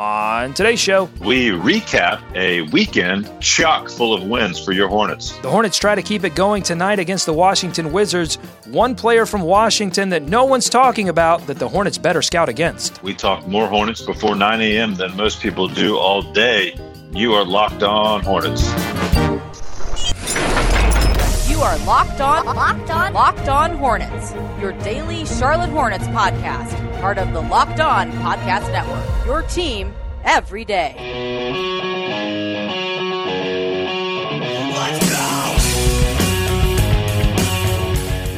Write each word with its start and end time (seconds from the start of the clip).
On 0.00 0.54
today's 0.54 0.80
show, 0.80 1.10
we 1.20 1.50
recap 1.50 2.22
a 2.34 2.62
weekend 2.70 3.28
chock 3.42 3.90
full 3.90 4.14
of 4.14 4.22
wins 4.22 4.58
for 4.58 4.72
your 4.72 4.88
Hornets. 4.88 5.36
The 5.40 5.50
Hornets 5.50 5.76
try 5.76 5.94
to 5.94 6.00
keep 6.00 6.24
it 6.24 6.34
going 6.34 6.62
tonight 6.62 6.98
against 6.98 7.26
the 7.26 7.34
Washington 7.34 7.92
Wizards. 7.92 8.36
One 8.64 8.94
player 8.94 9.26
from 9.26 9.42
Washington 9.42 10.08
that 10.08 10.22
no 10.22 10.46
one's 10.46 10.70
talking 10.70 11.10
about 11.10 11.46
that 11.48 11.58
the 11.58 11.68
Hornets 11.68 11.98
better 11.98 12.22
scout 12.22 12.48
against. 12.48 13.02
We 13.02 13.12
talk 13.12 13.46
more 13.46 13.68
Hornets 13.68 14.00
before 14.00 14.34
9 14.34 14.62
a.m. 14.62 14.94
than 14.94 15.14
most 15.18 15.42
people 15.42 15.68
do 15.68 15.98
all 15.98 16.22
day. 16.32 16.74
You 17.12 17.34
are 17.34 17.44
locked 17.44 17.82
on 17.82 18.22
Hornets. 18.22 18.70
You 21.50 21.60
are 21.60 21.76
locked 21.80 22.22
on, 22.22 22.46
locked 22.46 22.90
on, 22.90 23.12
locked 23.12 23.48
on 23.50 23.76
Hornets. 23.76 24.32
Your 24.58 24.72
daily 24.72 25.26
Charlotte 25.26 25.68
Hornets 25.68 26.06
podcast, 26.06 27.00
part 27.02 27.18
of 27.18 27.34
the 27.34 27.42
Locked 27.42 27.80
On 27.80 28.10
Podcast 28.12 28.72
Network. 28.72 29.26
Your 29.26 29.42
team 29.42 29.94
every 30.24 30.64
day. 30.64 30.96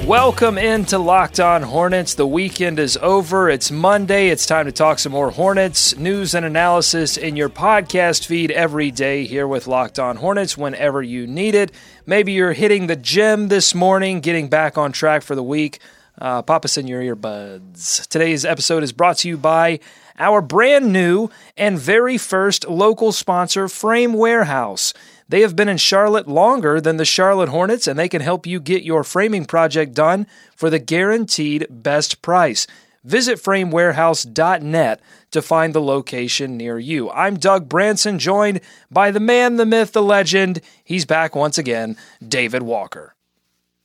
Welcome 0.06 0.58
into 0.58 0.98
Locked 0.98 1.38
On 1.38 1.62
Hornets. 1.62 2.14
The 2.14 2.26
weekend 2.26 2.80
is 2.80 2.96
over. 2.96 3.48
It's 3.48 3.70
Monday. 3.70 4.28
It's 4.28 4.44
time 4.44 4.66
to 4.66 4.72
talk 4.72 4.98
some 4.98 5.12
more 5.12 5.30
Hornets 5.30 5.96
news 5.96 6.34
and 6.34 6.44
analysis 6.44 7.16
in 7.16 7.36
your 7.36 7.48
podcast 7.48 8.26
feed 8.26 8.50
every 8.50 8.90
day 8.90 9.24
here 9.24 9.46
with 9.46 9.68
Locked 9.68 10.00
On 10.00 10.16
Hornets 10.16 10.58
whenever 10.58 11.02
you 11.02 11.28
need 11.28 11.54
it. 11.54 11.70
Maybe 12.04 12.32
you're 12.32 12.52
hitting 12.52 12.88
the 12.88 12.96
gym 12.96 13.46
this 13.46 13.76
morning, 13.76 14.20
getting 14.20 14.48
back 14.48 14.76
on 14.76 14.90
track 14.90 15.22
for 15.22 15.36
the 15.36 15.42
week. 15.42 15.78
Uh, 16.20 16.42
pop 16.42 16.64
us 16.64 16.76
in 16.76 16.88
your 16.88 17.00
earbuds. 17.00 18.06
Today's 18.08 18.44
episode 18.44 18.82
is 18.82 18.92
brought 18.92 19.18
to 19.18 19.28
you 19.28 19.36
by 19.36 19.78
our 20.18 20.40
brand 20.40 20.92
new 20.92 21.30
and 21.56 21.78
very 21.78 22.18
first 22.18 22.68
local 22.68 23.12
sponsor, 23.12 23.68
Frame 23.68 24.12
Warehouse. 24.12 24.92
They 25.28 25.40
have 25.40 25.56
been 25.56 25.68
in 25.68 25.78
Charlotte 25.78 26.28
longer 26.28 26.80
than 26.80 26.98
the 26.98 27.04
Charlotte 27.04 27.48
Hornets, 27.48 27.86
and 27.86 27.98
they 27.98 28.08
can 28.08 28.20
help 28.20 28.46
you 28.46 28.60
get 28.60 28.82
your 28.82 29.04
framing 29.04 29.46
project 29.46 29.94
done 29.94 30.26
for 30.54 30.68
the 30.68 30.78
guaranteed 30.78 31.66
best 31.70 32.20
price. 32.20 32.66
Visit 33.04 33.38
framewarehouse.net 33.38 35.00
to 35.32 35.42
find 35.42 35.74
the 35.74 35.80
location 35.80 36.56
near 36.56 36.78
you. 36.78 37.10
I'm 37.10 37.36
Doug 37.36 37.68
Branson, 37.68 38.18
joined 38.18 38.60
by 38.90 39.10
the 39.10 39.20
man, 39.20 39.56
the 39.56 39.66
myth, 39.66 39.92
the 39.92 40.02
legend. 40.02 40.60
He's 40.84 41.04
back 41.04 41.34
once 41.34 41.58
again, 41.58 41.96
David 42.26 42.62
Walker. 42.62 43.14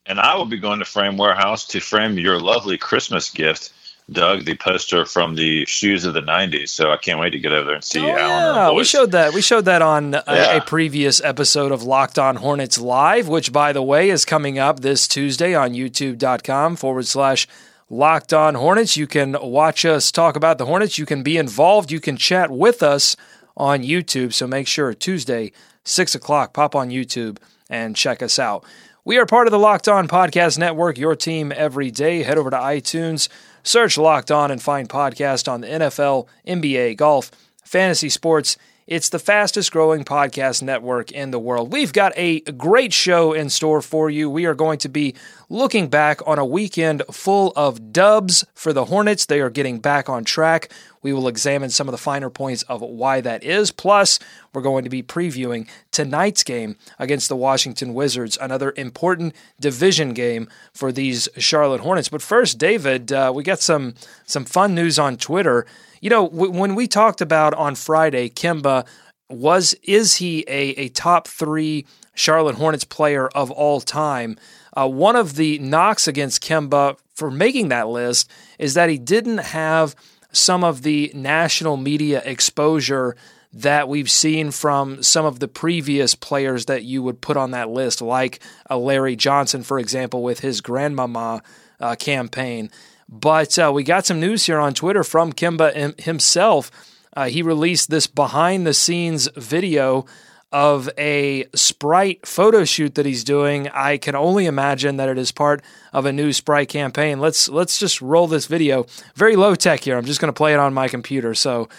And 0.06 0.20
I 0.20 0.36
will 0.36 0.46
be 0.46 0.60
going 0.60 0.80
to 0.80 0.86
Frame 0.86 1.18
Warehouse 1.18 1.66
to 1.68 1.80
frame 1.80 2.20
your 2.20 2.40
lovely 2.40 2.78
Christmas 2.78 3.30
gift 3.30 3.72
Doug, 4.10 4.46
the 4.46 4.56
poster 4.56 5.06
from 5.06 5.36
the 5.36 5.66
shoes 5.66 6.06
of 6.06 6.14
the 6.14 6.22
'90s. 6.22 6.70
So 6.70 6.92
I 6.92 6.98
can't 6.98 7.20
wait 7.20 7.32
to 7.32 7.40
get 7.40 7.52
over 7.52 7.66
there 7.66 7.76
and 7.76 7.84
see 7.84 8.00
oh, 8.00 8.10
Alan. 8.10 8.56
Yeah, 8.56 8.72
we 8.72 8.86
showed 8.86 9.12
that. 9.12 9.34
We 9.34 9.42
showed 9.42 9.66
that 9.66 9.82
on 9.82 10.14
a, 10.14 10.24
yeah. 10.28 10.56
a, 10.56 10.62
previous 10.62 11.22
episode 11.22 11.74
of 11.74 11.84
Locked 11.84 12.18
On 12.18 12.38
Hornets 12.38 12.78
Live, 12.78 13.28
which, 13.28 13.52
by 13.52 13.74
the 13.74 13.84
way, 13.84 14.10
is 14.10 14.24
coming 14.24 14.58
up 14.58 14.80
this 14.80 15.10
Tuesday 15.10 15.54
on 15.54 15.72
YouTube.com 15.72 16.78
forward 16.78 17.06
slash 17.06 17.48
Locked 17.90 18.32
On 18.32 18.56
Hornets. 18.56 18.96
You 18.96 19.08
can 19.08 19.36
watch 19.42 19.84
us 19.84 20.10
talk 20.10 20.38
about 20.38 20.58
the 20.58 20.66
Hornets. 20.66 20.98
You 20.98 21.06
can 21.06 21.22
be 21.22 21.38
involved. 21.38 21.92
You 21.92 22.00
can 22.00 22.16
chat 22.16 22.50
with 22.50 22.82
us 22.82 23.18
on 23.58 23.84
YouTube. 23.84 24.32
So 24.32 24.48
make 24.48 24.68
sure 24.68 24.94
Tuesday 24.94 25.52
six 25.84 26.16
o'clock. 26.16 26.54
Pop 26.54 26.76
on 26.76 26.90
YouTube 26.90 27.40
and 27.70 27.94
check 27.94 28.22
us 28.22 28.40
out. 28.40 28.64
We 29.04 29.18
are 29.18 29.26
part 29.26 29.48
of 29.48 29.52
the 29.52 29.60
Locked 29.60 29.88
On 29.88 30.08
Podcast 30.08 30.58
Network. 30.58 30.98
Your 30.98 31.16
team 31.16 31.54
every 31.56 31.92
day. 31.92 32.24
Head 32.24 32.38
over 32.38 32.50
to 32.50 32.58
iTunes 32.58 33.30
Search 33.68 33.98
Locked 33.98 34.32
On 34.32 34.50
and 34.50 34.62
find 34.62 34.88
podcast 34.88 35.52
on 35.52 35.60
the 35.60 35.68
NFL, 35.68 36.28
NBA, 36.48 36.96
golf, 36.96 37.30
fantasy 37.66 38.08
sports. 38.08 38.56
It's 38.88 39.10
the 39.10 39.20
fastest 39.20 39.74
growing 39.74 40.06
podcast 40.06 40.64
network 40.64 41.12
in 41.12 41.32
the 41.32 41.40
world. 41.40 41.74
We've 41.74 41.92
got 41.92 42.14
a 42.16 42.40
great 42.40 42.94
show 42.94 43.34
in 43.34 43.50
store 43.50 43.82
for 43.82 44.10
you. 44.10 44.30
We 44.30 44.46
are 44.46 44.56
going 44.56 44.80
to 44.80 44.88
be 44.88 45.14
looking 45.50 45.90
back 45.90 46.26
on 46.26 46.40
a 46.40 46.46
weekend 46.46 47.04
full 47.12 47.52
of 47.58 47.92
dubs 47.92 48.46
for 48.54 48.72
the 48.72 48.86
Hornets. 48.86 49.26
They 49.26 49.42
are 49.42 49.50
getting 49.50 49.80
back 49.80 50.08
on 50.08 50.24
track. 50.24 50.72
We 51.02 51.12
will 51.12 51.28
examine 51.28 51.70
some 51.70 51.90
of 51.90 51.92
the 51.92 51.98
finer 51.98 52.30
points 52.30 52.64
of 52.64 52.80
why 52.80 53.20
that 53.20 53.44
is. 53.44 53.72
Plus, 53.72 54.20
we're 54.54 54.62
going 54.62 54.86
to 54.86 54.90
be 54.90 55.04
previewing 55.04 55.68
tonight's 55.92 56.44
game 56.44 56.78
against 56.98 57.28
the 57.28 57.36
Washington 57.36 57.94
Wizards, 57.94 58.38
another 58.40 58.74
important 58.78 59.36
division 59.60 60.14
game 60.14 60.48
for 60.72 60.94
these 60.94 61.28
Charlotte 61.38 61.82
Hornets. 61.82 62.08
But 62.08 62.22
first, 62.22 62.58
David, 62.58 63.12
uh, 63.12 63.34
we 63.36 63.44
got 63.44 63.60
some 63.60 63.96
some 64.26 64.46
fun 64.46 64.74
news 64.76 64.98
on 64.98 65.18
Twitter. 65.18 65.66
You 66.02 66.10
know, 66.10 66.30
w- 66.30 66.52
when 66.52 66.76
we 66.76 66.88
talked 66.88 67.22
about 67.22 67.54
on 67.54 67.76
Friday, 67.76 68.30
Kemba 68.30 68.86
was 69.30 69.74
is 69.84 70.16
he 70.16 70.46
a, 70.48 70.70
a 70.70 70.90
top 70.90 71.28
three 71.28 71.86
Charlotte 72.14 72.56
Hornets 72.56 72.86
player 72.86 73.28
of 73.30 73.52
all 73.52 73.82
time? 73.82 74.38
Uh, 74.76 74.88
one 74.88 75.16
of 75.16 75.36
the 75.36 75.60
knocks 75.60 76.08
against 76.08 76.44
Kemba 76.44 76.98
for 77.16 77.32
making 77.32 77.70
that 77.70 77.88
list 77.88 78.30
is 78.60 78.76
that 78.76 78.90
he 78.90 78.98
didn't 78.98 79.40
have 79.40 79.96
some 80.32 80.64
of 80.64 80.84
the 80.84 81.12
national 81.16 81.78
media 81.78 82.22
exposure 82.26 83.16
that 83.54 83.90
we've 83.90 84.12
seen 84.12 84.52
from 84.52 85.02
some 85.02 85.26
of 85.26 85.40
the 85.40 85.48
previous 85.48 86.14
players 86.14 86.66
that 86.66 86.84
you 86.84 87.02
would 87.02 87.22
put 87.22 87.38
on 87.38 87.52
that 87.52 87.70
list, 87.70 88.02
like 88.02 88.40
uh, 88.70 88.78
Larry 88.78 89.16
Johnson, 89.16 89.64
for 89.64 89.80
example, 89.80 90.22
with 90.22 90.42
his 90.42 90.62
grandmama 90.62 91.42
uh, 91.80 91.96
campaign. 91.96 92.70
But 93.10 93.58
uh, 93.58 93.72
we 93.74 93.84
got 93.84 94.06
some 94.06 94.20
news 94.20 94.46
here 94.46 94.60
on 94.60 94.74
Twitter 94.74 95.04
from 95.04 95.34
Kemba 95.34 96.00
himself. 96.00 96.72
Uh, 97.16 97.26
he 97.30 97.42
released 97.42 97.90
this 97.90 98.06
behind 98.06 98.68
the 98.68 98.74
scenes 98.74 99.30
video 99.36 100.06
of 100.52 100.90
a 100.98 101.46
Sprite 101.56 102.26
photo 102.26 102.64
shoot 102.64 102.96
that 102.96 103.06
he's 103.06 103.24
doing. 103.24 103.68
I 103.70 103.98
can 103.98 104.16
only 104.16 104.46
imagine 104.46 104.98
that 104.98 105.10
it 105.10 105.18
is 105.18 105.32
part 105.32 105.62
of 105.92 106.06
a 106.06 106.14
new 106.14 106.32
Sprite 106.32 106.70
campaign. 106.70 107.20
Let's 107.20 107.50
let's 107.50 107.80
just 107.80 108.02
roll 108.02 108.28
this 108.28 108.46
video. 108.46 108.86
Very 109.16 109.36
low 109.36 109.56
tech 109.56 109.82
here. 109.82 109.98
I'm 109.98 110.06
just 110.06 110.22
going 110.22 110.32
to 110.32 110.38
play 110.38 110.54
it 110.54 110.60
on 110.60 110.74
my 110.74 110.88
computer. 110.88 111.34
So 111.34 111.70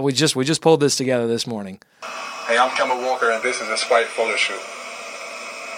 we 0.00 0.12
just 0.12 0.36
we 0.36 0.44
just 0.44 0.62
pulled 0.62 0.80
this 0.80 0.96
together 0.96 1.26
this 1.26 1.46
morning. 1.46 1.80
Hey, 2.46 2.56
I'm 2.58 2.70
Kemba 2.70 3.02
Walker, 3.04 3.30
and 3.30 3.42
this 3.42 3.60
is 3.60 3.68
a 3.68 3.76
Sprite 3.76 4.06
photo 4.06 4.36
shoot. 4.36 4.60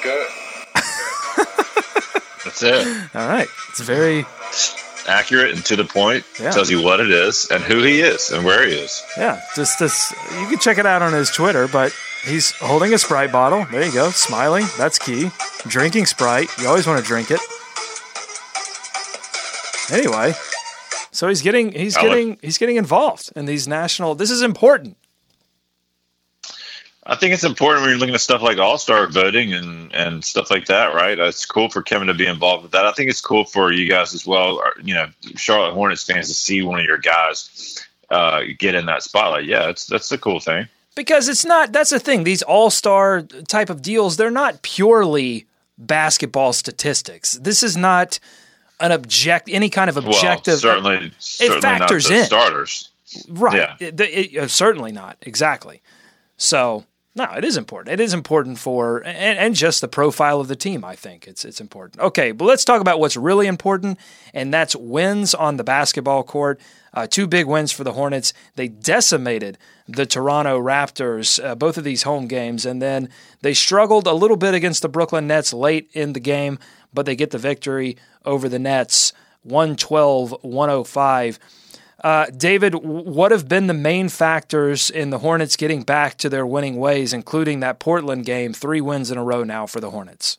Good. 0.02 0.28
That's 2.44 2.62
it. 2.62 2.86
All 3.14 3.28
right. 3.28 3.48
It's 3.70 3.80
very 3.80 4.24
accurate 5.08 5.52
and 5.52 5.64
to 5.66 5.76
the 5.76 5.84
point. 5.84 6.24
Yeah. 6.40 6.50
Tells 6.50 6.70
you 6.70 6.82
what 6.82 7.00
it 7.00 7.10
is 7.10 7.48
and 7.50 7.62
who 7.62 7.82
he 7.82 8.00
is 8.00 8.30
and 8.30 8.44
where 8.44 8.66
he 8.66 8.74
is. 8.74 9.02
Yeah, 9.16 9.40
just 9.54 9.78
this. 9.78 10.12
You 10.40 10.48
can 10.48 10.58
check 10.58 10.78
it 10.78 10.86
out 10.86 11.02
on 11.02 11.12
his 11.12 11.30
Twitter, 11.30 11.68
but 11.68 11.94
he's 12.24 12.52
holding 12.52 12.94
a 12.94 12.98
Sprite 12.98 13.32
bottle. 13.32 13.66
There 13.70 13.84
you 13.84 13.92
go, 13.92 14.10
smiling. 14.10 14.66
That's 14.78 14.98
key. 14.98 15.30
Drinking 15.66 16.06
Sprite. 16.06 16.48
You 16.58 16.68
always 16.68 16.86
want 16.86 17.00
to 17.00 17.06
drink 17.06 17.30
it. 17.30 17.40
Anyway, 19.90 20.34
so 21.12 21.28
he's 21.28 21.42
getting 21.42 21.70
he's 21.72 21.96
getting 21.96 22.38
he's 22.42 22.58
getting 22.58 22.76
involved 22.76 23.32
in 23.36 23.44
these 23.44 23.68
national. 23.68 24.16
This 24.16 24.30
is 24.30 24.42
important. 24.42 24.96
I 27.08 27.14
think 27.14 27.32
it's 27.32 27.44
important 27.44 27.82
when 27.82 27.90
you're 27.90 27.98
looking 28.00 28.14
at 28.14 28.20
stuff 28.20 28.42
like 28.42 28.58
All 28.58 28.78
Star 28.78 29.06
voting 29.06 29.54
and 29.54 29.94
and 29.94 30.24
stuff 30.24 30.50
like 30.50 30.66
that, 30.66 30.92
right? 30.92 31.16
It's 31.18 31.46
cool 31.46 31.70
for 31.70 31.82
Kemba 31.82 32.06
to 32.06 32.14
be 32.14 32.26
involved 32.26 32.64
with 32.64 32.72
that. 32.72 32.84
I 32.84 32.92
think 32.92 33.10
it's 33.10 33.20
cool 33.20 33.44
for 33.44 33.72
you 33.72 33.88
guys 33.88 34.12
as 34.12 34.26
well. 34.26 34.60
You 34.82 34.94
know, 34.94 35.06
Charlotte 35.36 35.74
Hornets 35.74 36.02
fans 36.02 36.28
to 36.28 36.34
see 36.34 36.62
one 36.62 36.80
of 36.80 36.84
your 36.84 36.98
guys 36.98 37.78
uh, 38.10 38.42
get 38.58 38.74
in 38.74 38.86
that 38.86 39.04
spotlight. 39.04 39.44
Yeah, 39.44 39.68
it's 39.68 39.86
that's 39.86 40.08
the 40.08 40.18
cool 40.18 40.40
thing. 40.40 40.66
Because 40.96 41.28
it's 41.28 41.44
not. 41.44 41.72
That's 41.72 41.90
the 41.90 42.00
thing. 42.00 42.24
These 42.24 42.42
All 42.42 42.70
Star 42.70 43.22
type 43.22 43.70
of 43.70 43.82
deals, 43.82 44.16
they're 44.16 44.30
not 44.30 44.62
purely 44.62 45.46
basketball 45.78 46.52
statistics. 46.52 47.34
This 47.34 47.62
is 47.62 47.76
not 47.76 48.18
an 48.80 48.92
object, 48.92 49.48
any 49.50 49.70
kind 49.70 49.88
of 49.88 49.96
objective. 49.96 50.54
Well, 50.64 50.82
certainly, 50.82 51.06
it 51.06 51.12
certainly 51.18 51.60
factors 51.60 52.10
in 52.10 52.24
starters. 52.24 52.90
Right. 53.28 53.56
Yeah. 53.56 53.76
It, 53.78 54.00
it, 54.00 54.34
it, 54.34 54.50
certainly 54.50 54.90
not. 54.92 55.18
Exactly. 55.22 55.82
So 56.36 56.84
No, 57.16 57.24
it 57.34 57.46
is 57.46 57.56
important. 57.56 57.94
It 57.94 58.00
is 58.00 58.12
important 58.12 58.58
for 58.58 58.98
and, 58.98 59.38
and, 59.38 59.54
just 59.54 59.80
the 59.80 59.88
profile 59.88 60.38
of 60.38 60.48
the 60.48 60.54
team. 60.54 60.84
I 60.84 60.94
think 60.94 61.26
it's 61.26 61.46
it's 61.46 61.62
important. 61.62 61.98
Okay, 61.98 62.30
but 62.30 62.44
let's 62.44 62.64
talk 62.64 62.82
about 62.82 63.00
what's 63.00 63.16
really 63.16 63.46
important, 63.46 63.98
and 64.34 64.52
that's 64.52 64.76
wins 64.76 65.34
on 65.34 65.56
the 65.56 65.64
basketball 65.64 66.22
court. 66.22 66.60
Uh, 66.92 67.06
two 67.06 67.26
big 67.26 67.46
wins 67.46 67.72
for 67.72 67.84
the 67.84 67.94
Hornets. 67.94 68.34
They 68.56 68.68
decimated 68.68 69.56
the 69.88 70.04
Toronto 70.04 70.60
Raptors, 70.60 71.42
uh, 71.42 71.54
both 71.54 71.78
of 71.78 71.84
these 71.84 72.02
home 72.02 72.26
games, 72.26 72.66
and 72.66 72.82
then 72.82 73.08
they 73.40 73.54
struggled 73.54 74.06
a 74.06 74.12
little 74.12 74.36
bit 74.36 74.52
against 74.52 74.82
the 74.82 74.88
Brooklyn 74.88 75.26
Nets 75.26 75.54
late 75.54 75.90
in 75.94 76.12
the 76.12 76.20
game, 76.20 76.58
but 76.92 77.06
they 77.06 77.16
get 77.16 77.30
the 77.30 77.38
victory 77.38 77.96
over 78.26 78.46
the 78.46 78.58
Nets, 78.58 79.14
112 79.42 80.36
105. 80.42 81.38
Uh, 82.06 82.26
David, 82.26 82.72
what 82.84 83.32
have 83.32 83.48
been 83.48 83.66
the 83.66 83.74
main 83.74 84.08
factors 84.08 84.90
in 84.90 85.10
the 85.10 85.18
Hornets 85.18 85.56
getting 85.56 85.82
back 85.82 86.16
to 86.18 86.28
their 86.28 86.46
winning 86.46 86.76
ways, 86.76 87.12
including 87.12 87.58
that 87.58 87.80
Portland 87.80 88.24
game, 88.24 88.52
three 88.52 88.80
wins 88.80 89.10
in 89.10 89.18
a 89.18 89.24
row 89.24 89.42
now 89.42 89.66
for 89.66 89.80
the 89.80 89.90
Hornets? 89.90 90.38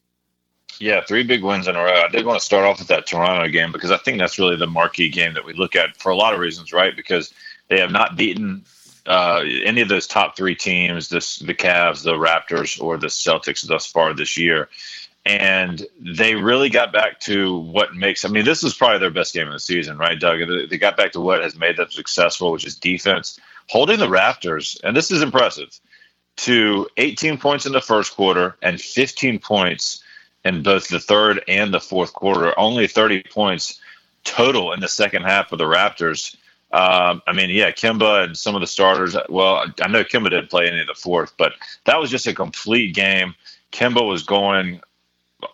Yeah, 0.79 1.01
three 1.05 1.23
big 1.23 1.43
wins 1.43 1.67
in 1.67 1.75
a 1.75 1.79
row. 1.79 2.05
I 2.05 2.07
did 2.07 2.25
want 2.25 2.39
to 2.39 2.45
start 2.45 2.63
off 2.63 2.79
with 2.79 2.87
that 2.87 3.05
Toronto 3.05 3.49
game 3.49 3.73
because 3.73 3.91
I 3.91 3.97
think 3.97 4.17
that's 4.17 4.39
really 4.39 4.55
the 4.55 4.65
marquee 4.65 5.09
game 5.09 5.33
that 5.33 5.43
we 5.43 5.51
look 5.51 5.75
at 5.75 5.97
for 5.97 6.09
a 6.09 6.15
lot 6.15 6.33
of 6.33 6.39
reasons, 6.39 6.71
right? 6.71 6.95
Because 6.95 7.33
they 7.67 7.81
have 7.81 7.91
not 7.91 8.15
beaten 8.15 8.63
uh, 9.05 9.43
any 9.65 9.81
of 9.81 9.89
those 9.89 10.07
top 10.07 10.37
three 10.37 10.55
teams, 10.55 11.09
this, 11.09 11.39
the 11.39 11.53
Cavs, 11.53 12.01
the 12.01 12.13
Raptors, 12.13 12.81
or 12.81 12.95
the 12.95 13.07
Celtics 13.07 13.67
thus 13.67 13.85
far 13.85 14.13
this 14.13 14.37
year 14.37 14.69
and 15.27 15.85
they 15.99 16.35
really 16.35 16.69
got 16.69 16.93
back 16.93 17.19
to 17.19 17.57
what 17.57 17.93
makes. 17.93 18.23
I 18.23 18.29
mean, 18.29 18.45
this 18.45 18.63
is 18.63 18.73
probably 18.73 18.99
their 18.99 19.11
best 19.11 19.33
game 19.33 19.47
of 19.47 19.53
the 19.53 19.59
season, 19.59 19.97
right, 19.97 20.17
Doug? 20.17 20.39
They 20.69 20.77
got 20.77 20.95
back 20.95 21.11
to 21.11 21.19
what 21.19 21.43
has 21.43 21.57
made 21.57 21.75
them 21.75 21.91
successful, 21.91 22.53
which 22.53 22.65
is 22.65 22.75
defense, 22.75 23.37
holding 23.67 23.99
the 23.99 24.07
Raptors, 24.07 24.79
and 24.85 24.95
this 24.95 25.11
is 25.11 25.21
impressive, 25.21 25.77
to 26.37 26.87
18 26.95 27.37
points 27.39 27.65
in 27.65 27.73
the 27.73 27.81
first 27.81 28.15
quarter 28.15 28.55
and 28.61 28.79
15 28.79 29.39
points 29.39 30.01
in 30.45 30.63
both 30.63 30.87
the 30.87 30.99
third 30.99 31.43
and 31.49 31.73
the 31.73 31.81
fourth 31.81 32.13
quarter. 32.13 32.57
Only 32.57 32.87
30 32.87 33.23
points 33.29 33.81
total 34.23 34.71
in 34.71 34.79
the 34.79 34.87
second 34.87 35.23
half 35.23 35.49
for 35.49 35.57
the 35.57 35.65
Raptors. 35.65 36.37
Um, 36.71 37.21
I 37.27 37.33
mean, 37.33 37.49
yeah, 37.49 37.71
Kemba 37.71 38.23
and 38.23 38.37
some 38.37 38.55
of 38.55 38.61
the 38.61 38.67
starters. 38.67 39.17
Well, 39.27 39.65
I 39.81 39.87
know 39.89 40.05
Kemba 40.05 40.29
didn't 40.29 40.49
play 40.49 40.67
any 40.67 40.79
of 40.79 40.87
the 40.87 40.93
fourth, 40.93 41.33
but 41.37 41.53
that 41.83 41.99
was 41.99 42.09
just 42.09 42.27
a 42.27 42.33
complete 42.33 42.95
game. 42.95 43.35
Kemba 43.73 44.07
was 44.07 44.23
going 44.23 44.79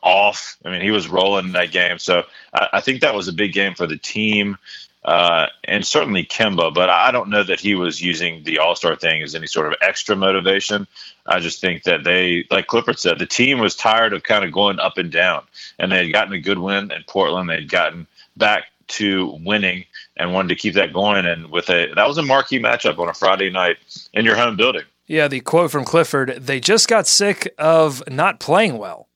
off. 0.01 0.57
I 0.65 0.69
mean, 0.69 0.81
he 0.81 0.91
was 0.91 1.07
rolling 1.07 1.45
in 1.45 1.51
that 1.53 1.71
game. 1.71 1.99
So 1.99 2.23
I, 2.53 2.69
I 2.73 2.81
think 2.81 3.01
that 3.01 3.15
was 3.15 3.27
a 3.27 3.33
big 3.33 3.53
game 3.53 3.75
for 3.75 3.87
the 3.87 3.97
team. 3.97 4.57
Uh, 5.05 5.47
and 5.65 5.85
certainly 5.85 6.23
Kemba, 6.23 6.73
but 6.73 6.89
I 6.89 7.11
don't 7.11 7.29
know 7.29 7.43
that 7.43 7.59
he 7.59 7.75
was 7.75 8.01
using 8.01 8.43
the 8.45 8.59
All 8.59 8.75
Star 8.75 8.95
thing 8.95 9.21
as 9.21 9.35
any 9.35 9.47
sort 9.47 9.67
of 9.67 9.77
extra 9.81 10.15
motivation. 10.15 10.87
I 11.25 11.39
just 11.39 11.59
think 11.59 11.83
that 11.83 12.05
they, 12.05 12.45
like 12.49 12.67
Clifford 12.67 12.99
said, 12.99 13.19
the 13.19 13.25
team 13.25 13.59
was 13.59 13.75
tired 13.75 14.13
of 14.13 14.23
kind 14.23 14.45
of 14.45 14.53
going 14.53 14.79
up 14.79 14.97
and 14.97 15.11
down, 15.11 15.43
and 15.77 15.91
they 15.91 16.05
had 16.05 16.13
gotten 16.13 16.33
a 16.33 16.39
good 16.39 16.59
win 16.59 16.89
in 16.91 17.03
Portland. 17.05 17.49
They'd 17.49 17.69
gotten 17.69 18.07
back 18.37 18.67
to 18.87 19.37
winning 19.43 19.85
and 20.17 20.33
wanted 20.33 20.49
to 20.49 20.55
keep 20.55 20.73
that 20.75 20.93
going. 20.93 21.25
And 21.25 21.49
with 21.51 21.69
a 21.69 21.93
that 21.95 22.07
was 22.07 22.17
a 22.17 22.23
marquee 22.23 22.59
matchup 22.59 22.97
on 22.97 23.09
a 23.09 23.13
Friday 23.13 23.49
night 23.49 23.77
in 24.13 24.23
your 24.23 24.35
home 24.35 24.55
building. 24.55 24.83
Yeah, 25.07 25.27
the 25.27 25.41
quote 25.41 25.71
from 25.71 25.83
Clifford: 25.83 26.37
"They 26.39 26.61
just 26.61 26.87
got 26.87 27.07
sick 27.07 27.53
of 27.57 28.03
not 28.09 28.39
playing 28.39 28.77
well." 28.77 29.09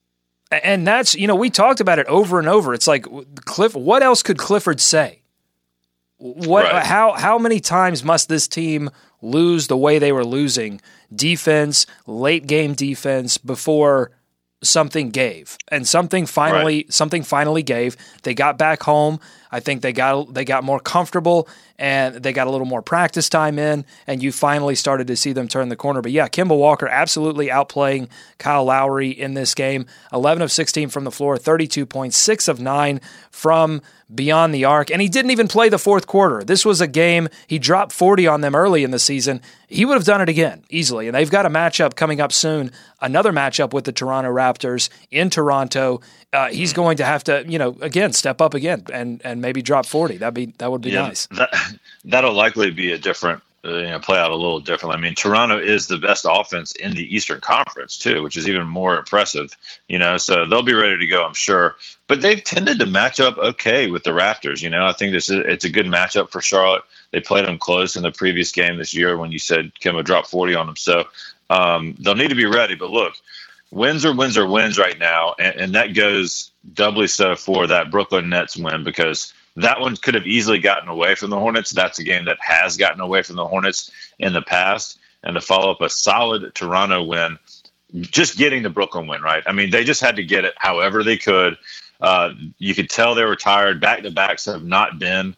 And 0.52 0.88
that's, 0.88 1.16
you 1.16 1.28
know, 1.28 1.36
we 1.36 1.50
talked 1.50 1.80
about 1.80 2.00
it 2.00 2.08
over 2.08 2.40
and 2.40 2.48
over. 2.48 2.74
It's 2.74 2.88
like 2.88 3.06
Cliff 3.46 3.76
what 3.76 4.02
else 4.02 4.24
could 4.24 4.38
Clifford 4.38 4.80
say? 4.80 5.22
What 6.18 6.64
right. 6.64 6.86
how 6.86 7.14
how 7.14 7.38
many 7.38 7.60
times 7.60 8.04
must 8.04 8.30
this 8.30 8.48
team 8.48 8.90
lose 9.22 9.68
the 9.68 9.78
way 9.78 10.00
they 10.00 10.12
were 10.12 10.26
losing 10.26 10.82
defense, 11.14 11.86
late 12.06 12.48
game 12.48 12.74
defense 12.74 13.38
before 13.38 14.12
something 14.64 15.10
gave. 15.10 15.58
And 15.68 15.88
something 15.88 16.26
finally 16.26 16.78
right. 16.78 16.94
something 16.94 17.24
finally 17.24 17.64
gave. 17.64 17.98
They 18.24 18.34
got 18.34 18.58
back 18.58 18.84
home. 18.84 19.20
I 19.52 19.60
think 19.60 19.82
they 19.82 19.94
got 19.94 20.34
they 20.34 20.46
got 20.46 20.64
more 20.64 20.80
comfortable 20.80 21.48
and 21.80 22.16
they 22.16 22.34
got 22.34 22.48
a 22.48 22.50
little 22.50 22.66
more 22.66 22.82
practice 22.82 23.30
time 23.30 23.60
in, 23.60 23.86
and 24.08 24.24
you 24.24 24.32
finally 24.32 24.76
started 24.76 25.08
to 25.08 25.16
see 25.16 25.32
them 25.32 25.48
turn 25.48 25.70
the 25.70 25.76
corner. 25.76 26.02
But 26.02 26.12
yeah, 26.12 26.28
Kemba 26.28 26.58
Walker 26.58 26.88
absolutely 26.88 27.48
outplaying 27.48 28.10
Kyle 28.40 28.66
Lowry 28.66 29.10
in 29.10 29.36
this 29.36 29.54
game. 29.54 29.86
11 30.12 30.42
of 30.42 30.52
16 30.52 30.90
from 30.90 31.04
the 31.04 31.12
floor, 31.12 31.38
32 31.38 31.86
points, 31.86 32.18
6 32.18 32.48
of 32.48 32.60
9 32.60 33.00
from 33.30 33.82
beyond 34.14 34.54
the 34.56 34.66
arc, 34.66 34.90
and 34.90 35.02
he 35.02 35.10
didn't 35.10 35.32
even 35.32 35.48
play 35.48 35.70
the 35.70 35.78
fourth 35.78 36.08
quarter. 36.08 36.44
This 36.44 36.66
was 36.66 36.80
a 36.80 36.88
game 36.88 37.28
he 37.46 37.60
dropped 37.60 37.92
40 37.92 38.26
on 38.26 38.42
them 38.42 38.56
early 38.56 38.84
in 38.84 38.92
the 38.92 39.00
season. 39.00 39.42
He 39.68 39.86
would 39.86 39.96
have 39.96 40.06
done 40.06 40.22
it 40.22 40.30
again 40.30 40.64
easily, 40.70 41.08
and 41.08 41.16
they've 41.16 41.30
got 41.30 41.46
a 41.46 41.50
matchup 41.50 41.96
coming 41.96 42.22
up 42.22 42.32
soon, 42.32 42.72
another 43.02 43.34
matchup 43.34 43.74
with 43.74 43.84
the 43.84 43.92
Toronto 43.92 44.32
Raptors 44.32 44.90
in 45.12 45.30
Toronto. 45.30 46.00
Uh, 46.34 46.50
he's 46.50 46.74
going 46.74 46.98
to 46.98 47.06
have 47.06 47.24
to, 47.24 47.46
you 47.48 47.58
know, 47.58 47.78
again 47.82 48.12
step 48.12 48.42
up 48.42 48.54
again 48.54 48.84
and 48.92 49.22
and 49.24 49.42
maybe 49.42 49.62
drop 49.62 49.86
40. 49.86 50.18
That'd 50.18 50.34
be 50.34 50.48
that 50.58 50.72
would 50.72 50.82
be 50.82 50.92
yeah, 50.92 51.08
nice. 51.08 51.28
That, 51.28 51.50
that'll 52.06 52.34
likely 52.34 52.72
be 52.72 52.92
a 52.92 52.98
different 52.98 53.42
uh, 53.66 53.78
you 53.78 53.88
know, 53.88 54.00
play 54.00 54.18
out 54.18 54.32
a 54.32 54.36
little 54.36 54.60
differently. 54.60 54.98
I 54.98 55.02
mean, 55.02 55.16
Toronto 55.16 55.58
is 55.58 55.88
the 55.88 55.98
best 55.98 56.26
offense 56.30 56.72
in 56.74 56.94
the 56.94 57.16
Eastern 57.16 57.42
Conference 57.42 57.98
too, 57.98 58.24
which 58.24 58.38
is 58.38 58.48
even 58.48 58.68
more 58.68 58.98
impressive. 58.98 59.58
You 59.90 60.00
know, 60.00 60.18
so 60.18 60.46
they'll 60.46 60.64
be 60.64 60.74
ready 60.74 60.98
to 60.98 61.08
go, 61.08 61.26
I'm 61.26 61.34
sure. 61.34 61.76
But 62.08 62.22
they've 62.22 62.44
tended 62.44 62.80
to 62.80 62.86
match 62.86 63.20
up 63.20 63.38
okay 63.38 63.90
with 63.90 64.04
the 64.04 64.12
Raptors. 64.12 64.62
You 64.62 64.70
know, 64.70 64.86
I 64.86 64.94
think 64.94 65.12
this 65.12 65.30
is 65.30 65.44
it's 65.46 65.66
a 65.66 65.70
good 65.70 65.88
matchup 65.88 66.30
for 66.30 66.40
Charlotte. 66.40 66.84
They 67.12 67.20
played 67.20 67.46
them 67.46 67.58
close 67.58 67.96
in 67.96 68.04
the 68.04 68.12
previous 68.12 68.52
game 68.52 68.78
this 68.78 68.94
year 68.94 69.18
when 69.18 69.32
you 69.32 69.40
said 69.40 69.72
Kemba 69.82 70.04
dropped 70.04 70.30
40 70.30 70.56
on 70.56 70.66
them. 70.68 70.76
So 70.76 71.06
um, 71.50 71.96
they'll 72.00 72.16
need 72.16 72.30
to 72.30 72.36
be 72.36 72.46
ready. 72.46 72.76
But 72.76 72.92
look, 72.92 73.14
wins 73.72 74.06
are 74.06 74.16
wins 74.16 74.38
are 74.38 74.48
wins 74.48 74.78
right 74.78 74.98
now, 74.98 75.36
and, 75.40 75.56
and 75.56 75.76
that 75.76 75.94
goes 75.94 76.52
doubly 76.74 77.08
so 77.08 77.36
for 77.36 77.68
that 77.68 77.92
Brooklyn 77.92 78.30
Nets 78.30 78.58
win 78.58 78.84
because 78.84 79.34
that 79.58 79.80
one 79.82 79.96
could 79.98 80.14
have 80.14 80.28
easily 80.28 80.60
gotten 80.60 80.88
away 80.90 81.16
from 81.16 81.30
the 81.30 81.40
Hornets. 81.40 81.72
That's 81.72 82.00
a 82.00 82.04
game 82.04 82.26
that 82.26 82.38
has 82.40 82.78
gotten 82.78 83.02
away 83.02 83.24
from 83.24 83.36
the 83.36 83.48
Hornets 83.48 83.92
in 84.20 84.34
the 84.34 84.42
past. 84.42 85.00
And 85.24 85.34
to 85.36 85.42
follow 85.42 85.72
up 85.72 85.82
a 85.82 85.90
solid 85.90 86.54
Toronto 86.54 87.04
win, 87.04 87.40
just 88.02 88.38
getting 88.38 88.64
the 88.64 88.70
Brooklyn 88.70 89.08
win, 89.08 89.22
right? 89.22 89.44
I 89.48 89.52
mean, 89.52 89.72
they 89.72 89.84
just 89.84 90.02
had 90.02 90.18
to 90.18 90.24
get 90.24 90.46
it 90.46 90.54
however 90.58 91.04
they 91.04 91.18
could. 91.18 91.58
Uh, 92.00 92.34
you 92.60 92.76
could 92.76 92.90
tell 92.90 93.16
they 93.16 93.26
were 93.26 93.36
tired. 93.36 93.82
Back 93.82 94.04
to 94.04 94.12
backs 94.12 94.46
have 94.46 94.64
not 94.64 95.00
been 95.00 95.36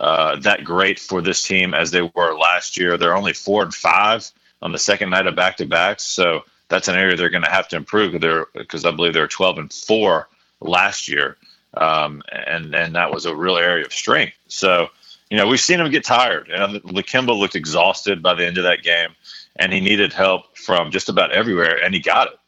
uh, 0.00 0.36
that 0.40 0.64
great 0.64 0.98
for 0.98 1.22
this 1.22 1.42
team 1.42 1.74
as 1.74 1.92
they 1.92 2.02
were 2.02 2.36
last 2.36 2.76
year. 2.76 2.98
They're 2.98 3.16
only 3.16 3.32
four 3.32 3.62
and 3.62 3.72
five 3.72 4.28
on 4.60 4.72
the 4.72 4.78
second 4.78 5.10
night 5.10 5.28
of 5.28 5.36
back 5.36 5.58
to 5.58 5.66
backs. 5.66 6.02
So 6.02 6.42
that's 6.72 6.88
an 6.88 6.96
area 6.96 7.16
they're 7.16 7.30
going 7.30 7.44
to 7.44 7.50
have 7.50 7.68
to 7.68 7.76
improve 7.76 8.12
because 8.54 8.84
I 8.84 8.90
believe 8.90 9.14
they're 9.14 9.28
12 9.28 9.58
and 9.58 9.72
four 9.72 10.28
last 10.60 11.06
year 11.06 11.36
um, 11.74 12.22
and 12.30 12.74
and 12.74 12.94
that 12.94 13.12
was 13.12 13.26
a 13.26 13.34
real 13.34 13.56
area 13.56 13.84
of 13.84 13.92
strength. 13.92 14.36
So, 14.48 14.88
you 15.30 15.36
know, 15.36 15.46
we've 15.46 15.60
seen 15.60 15.80
him 15.80 15.90
get 15.90 16.04
tired. 16.04 16.48
And 16.48 16.82
Lakemba 16.82 17.36
looked 17.36 17.56
exhausted 17.56 18.22
by 18.22 18.34
the 18.34 18.46
end 18.46 18.58
of 18.58 18.64
that 18.64 18.82
game, 18.82 19.10
and 19.56 19.72
he 19.72 19.80
needed 19.80 20.12
help 20.12 20.56
from 20.56 20.90
just 20.90 21.08
about 21.08 21.32
everywhere, 21.32 21.82
and 21.82 21.94
he 21.94 22.00
got 22.00 22.28
it. 22.28 22.38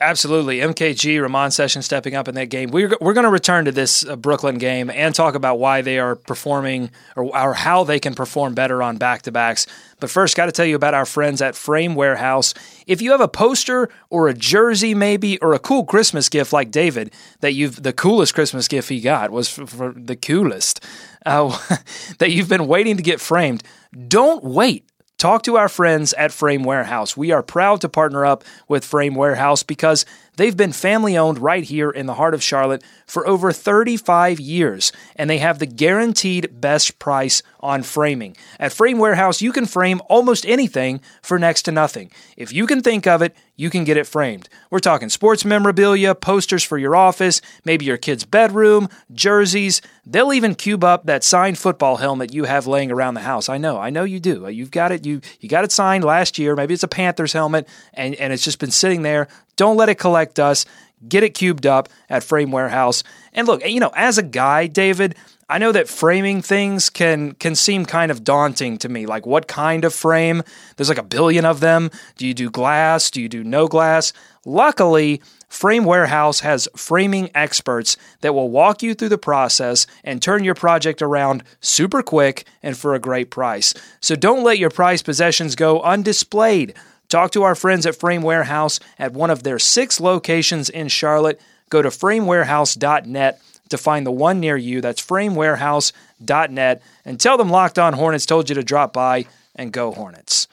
Absolutely. 0.00 0.58
MKG, 0.58 1.22
Ramon 1.22 1.52
Session 1.52 1.80
stepping 1.80 2.16
up 2.16 2.26
in 2.26 2.34
that 2.34 2.46
game. 2.46 2.70
We're, 2.70 2.96
we're 3.00 3.12
going 3.12 3.24
to 3.24 3.30
return 3.30 3.64
to 3.66 3.72
this 3.72 4.04
uh, 4.04 4.16
Brooklyn 4.16 4.58
game 4.58 4.90
and 4.90 5.14
talk 5.14 5.36
about 5.36 5.60
why 5.60 5.82
they 5.82 6.00
are 6.00 6.16
performing 6.16 6.90
or, 7.14 7.24
or 7.36 7.54
how 7.54 7.84
they 7.84 8.00
can 8.00 8.12
perform 8.12 8.54
better 8.54 8.82
on 8.82 8.96
back 8.96 9.22
to 9.22 9.32
backs. 9.32 9.68
But 10.00 10.10
first, 10.10 10.36
got 10.36 10.46
to 10.46 10.52
tell 10.52 10.66
you 10.66 10.74
about 10.74 10.94
our 10.94 11.06
friends 11.06 11.40
at 11.40 11.54
Frame 11.54 11.94
Warehouse. 11.94 12.54
If 12.88 13.00
you 13.00 13.12
have 13.12 13.20
a 13.20 13.28
poster 13.28 13.88
or 14.10 14.26
a 14.26 14.34
jersey, 14.34 14.94
maybe, 14.94 15.38
or 15.38 15.54
a 15.54 15.60
cool 15.60 15.84
Christmas 15.84 16.28
gift 16.28 16.52
like 16.52 16.72
David, 16.72 17.12
that 17.38 17.54
you've 17.54 17.80
the 17.80 17.92
coolest 17.92 18.34
Christmas 18.34 18.66
gift 18.66 18.88
he 18.88 19.00
got 19.00 19.30
was 19.30 19.48
for, 19.48 19.64
for 19.64 19.92
the 19.92 20.16
coolest, 20.16 20.84
uh, 21.24 21.56
that 22.18 22.32
you've 22.32 22.48
been 22.48 22.66
waiting 22.66 22.96
to 22.96 23.02
get 23.02 23.20
framed, 23.20 23.62
don't 24.08 24.42
wait 24.42 24.90
Talk 25.24 25.42
to 25.44 25.56
our 25.56 25.70
friends 25.70 26.12
at 26.18 26.32
Frame 26.32 26.64
Warehouse. 26.64 27.16
We 27.16 27.30
are 27.30 27.42
proud 27.42 27.80
to 27.80 27.88
partner 27.88 28.26
up 28.26 28.44
with 28.68 28.84
Frame 28.84 29.14
Warehouse 29.14 29.62
because 29.62 30.04
they've 30.36 30.56
been 30.56 30.72
family 30.72 31.16
owned 31.16 31.38
right 31.38 31.64
here 31.64 31.90
in 31.90 32.06
the 32.06 32.14
heart 32.14 32.34
of 32.34 32.42
Charlotte 32.42 32.82
for 33.06 33.26
over 33.26 33.52
35 33.52 34.40
years, 34.40 34.92
and 35.16 35.28
they 35.28 35.38
have 35.38 35.58
the 35.58 35.66
guaranteed 35.66 36.60
best 36.60 36.98
price 36.98 37.42
on 37.60 37.82
framing. 37.82 38.36
At 38.58 38.72
Frame 38.72 38.98
Warehouse, 38.98 39.40
you 39.40 39.52
can 39.52 39.66
frame 39.66 40.00
almost 40.08 40.46
anything 40.46 41.00
for 41.22 41.38
next 41.38 41.62
to 41.62 41.72
nothing. 41.72 42.10
If 42.36 42.52
you 42.52 42.66
can 42.66 42.82
think 42.82 43.06
of 43.06 43.22
it, 43.22 43.34
you 43.56 43.70
can 43.70 43.84
get 43.84 43.96
it 43.96 44.06
framed. 44.06 44.48
We're 44.70 44.80
talking 44.80 45.08
sports 45.08 45.44
memorabilia, 45.44 46.14
posters 46.14 46.64
for 46.64 46.76
your 46.76 46.96
office, 46.96 47.40
maybe 47.64 47.84
your 47.84 47.96
kid's 47.96 48.24
bedroom, 48.24 48.88
jerseys. 49.12 49.80
They'll 50.04 50.32
even 50.32 50.54
cube 50.56 50.82
up 50.82 51.06
that 51.06 51.22
signed 51.22 51.56
football 51.56 51.96
helmet 51.96 52.34
you 52.34 52.44
have 52.44 52.66
laying 52.66 52.90
around 52.90 53.14
the 53.14 53.20
house. 53.20 53.48
I 53.48 53.58
know, 53.58 53.78
I 53.78 53.90
know 53.90 54.04
you 54.04 54.18
do. 54.18 54.48
You've 54.48 54.72
got 54.72 54.92
it. 54.92 55.06
You 55.06 55.20
you 55.40 55.48
got 55.48 55.64
it 55.64 55.72
signed 55.72 56.04
last 56.04 56.38
year. 56.38 56.56
Maybe 56.56 56.74
it's 56.74 56.82
a 56.82 56.88
Panthers 56.88 57.32
helmet, 57.32 57.68
and 57.92 58.14
and 58.16 58.32
it's 58.32 58.44
just 58.44 58.58
been 58.58 58.72
sitting 58.72 59.02
there. 59.02 59.28
Don't 59.56 59.76
let 59.76 59.88
it 59.88 59.96
collect 59.96 60.34
dust. 60.34 60.68
Get 61.06 61.22
it 61.22 61.30
cubed 61.30 61.66
up 61.66 61.88
at 62.08 62.24
Frame 62.24 62.50
Warehouse. 62.50 63.02
And 63.32 63.46
look, 63.46 63.66
you 63.66 63.80
know, 63.80 63.92
as 63.94 64.16
a 64.16 64.22
guy, 64.22 64.66
David, 64.66 65.16
I 65.48 65.58
know 65.58 65.72
that 65.72 65.88
framing 65.88 66.40
things 66.40 66.88
can 66.88 67.32
can 67.32 67.54
seem 67.54 67.84
kind 67.84 68.10
of 68.10 68.24
daunting 68.24 68.78
to 68.78 68.88
me. 68.88 69.04
Like 69.04 69.26
what 69.26 69.46
kind 69.46 69.84
of 69.84 69.92
frame? 69.92 70.42
There's 70.76 70.88
like 70.88 70.98
a 70.98 71.02
billion 71.02 71.44
of 71.44 71.60
them. 71.60 71.90
Do 72.16 72.26
you 72.26 72.32
do 72.32 72.50
glass? 72.50 73.10
Do 73.10 73.20
you 73.20 73.28
do 73.28 73.44
no 73.44 73.68
glass? 73.68 74.12
Luckily, 74.46 75.20
Frame 75.48 75.84
Warehouse 75.84 76.40
has 76.40 76.68
framing 76.74 77.30
experts 77.34 77.96
that 78.22 78.34
will 78.34 78.50
walk 78.50 78.82
you 78.82 78.94
through 78.94 79.10
the 79.10 79.18
process 79.18 79.86
and 80.02 80.20
turn 80.20 80.44
your 80.44 80.54
project 80.54 81.00
around 81.00 81.44
super 81.60 82.02
quick 82.02 82.44
and 82.62 82.76
for 82.76 82.94
a 82.94 82.98
great 82.98 83.30
price. 83.30 83.74
So 84.00 84.16
don't 84.16 84.42
let 84.42 84.58
your 84.58 84.70
prized 84.70 85.04
possessions 85.04 85.54
go 85.54 85.80
undisplayed. 85.80 86.74
Talk 87.14 87.30
to 87.30 87.44
our 87.44 87.54
friends 87.54 87.86
at 87.86 87.94
Frame 87.94 88.22
Warehouse 88.22 88.80
at 88.98 89.12
one 89.12 89.30
of 89.30 89.44
their 89.44 89.60
six 89.60 90.00
locations 90.00 90.68
in 90.68 90.88
Charlotte. 90.88 91.40
Go 91.70 91.80
to 91.80 91.88
framewarehouse.net 91.88 93.40
to 93.68 93.78
find 93.78 94.04
the 94.04 94.10
one 94.10 94.40
near 94.40 94.56
you. 94.56 94.80
That's 94.80 95.00
framewarehouse.net 95.00 96.82
and 97.04 97.20
tell 97.20 97.38
them 97.38 97.50
Locked 97.50 97.78
On 97.78 97.92
Hornets 97.92 98.26
told 98.26 98.48
you 98.48 98.56
to 98.56 98.64
drop 98.64 98.92
by 98.92 99.26
and 99.54 99.72
go 99.72 99.92
Hornets. 99.92 100.48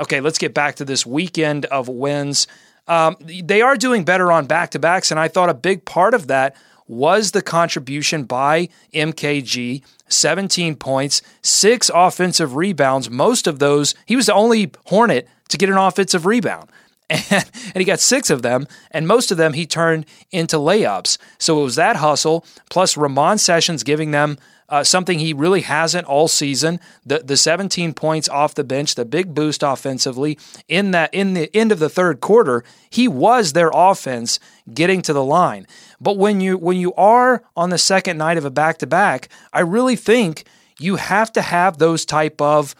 Okay, 0.00 0.20
let's 0.20 0.38
get 0.38 0.52
back 0.52 0.74
to 0.74 0.84
this 0.84 1.06
weekend 1.06 1.66
of 1.66 1.86
wins. 1.86 2.48
Um, 2.88 3.16
they 3.20 3.62
are 3.62 3.76
doing 3.76 4.02
better 4.02 4.32
on 4.32 4.46
back 4.46 4.72
to 4.72 4.80
backs, 4.80 5.12
and 5.12 5.20
I 5.20 5.28
thought 5.28 5.50
a 5.50 5.54
big 5.54 5.84
part 5.84 6.14
of 6.14 6.26
that 6.26 6.56
was 6.88 7.30
the 7.30 7.42
contribution 7.42 8.24
by 8.24 8.70
MKG 8.92 9.84
17 10.08 10.74
points, 10.74 11.22
six 11.42 11.92
offensive 11.94 12.56
rebounds. 12.56 13.08
Most 13.08 13.46
of 13.46 13.60
those, 13.60 13.94
he 14.04 14.16
was 14.16 14.26
the 14.26 14.34
only 14.34 14.72
Hornet 14.86 15.28
to 15.52 15.58
get 15.58 15.70
an 15.70 15.78
offensive 15.78 16.26
rebound. 16.26 16.68
And, 17.10 17.44
and, 17.66 17.76
he 17.76 17.84
got 17.84 18.00
six 18.00 18.30
of 18.30 18.40
them, 18.40 18.66
and 18.90 19.06
most 19.06 19.30
of 19.30 19.36
them 19.36 19.52
he 19.52 19.66
turned 19.66 20.06
into 20.30 20.56
layups. 20.56 21.18
So 21.36 21.60
it 21.60 21.64
was 21.64 21.74
that 21.74 21.96
hustle, 21.96 22.46
plus 22.70 22.96
Ramon 22.96 23.36
Sessions 23.36 23.82
giving 23.82 24.12
them 24.12 24.38
uh, 24.72 24.82
something 24.82 25.18
he 25.18 25.34
really 25.34 25.60
hasn't 25.60 26.06
all 26.06 26.26
season. 26.26 26.80
The 27.04 27.18
the 27.18 27.36
17 27.36 27.92
points 27.92 28.30
off 28.30 28.54
the 28.54 28.64
bench, 28.64 28.94
the 28.94 29.04
big 29.04 29.34
boost 29.34 29.62
offensively 29.62 30.38
in 30.68 30.92
that 30.92 31.12
in 31.12 31.34
the 31.34 31.54
end 31.54 31.70
of 31.70 31.78
the 31.78 31.90
third 31.90 32.20
quarter, 32.22 32.64
he 32.88 33.06
was 33.06 33.52
their 33.52 33.70
offense 33.74 34.40
getting 34.72 35.02
to 35.02 35.12
the 35.12 35.24
line. 35.24 35.66
But 36.00 36.16
when 36.16 36.40
you 36.40 36.56
when 36.56 36.78
you 36.78 36.94
are 36.94 37.42
on 37.54 37.68
the 37.68 37.76
second 37.76 38.16
night 38.16 38.38
of 38.38 38.46
a 38.46 38.50
back 38.50 38.78
to 38.78 38.86
back, 38.86 39.28
I 39.52 39.60
really 39.60 39.96
think 39.96 40.44
you 40.78 40.96
have 40.96 41.30
to 41.32 41.42
have 41.42 41.76
those 41.76 42.06
type 42.06 42.40
of 42.40 42.74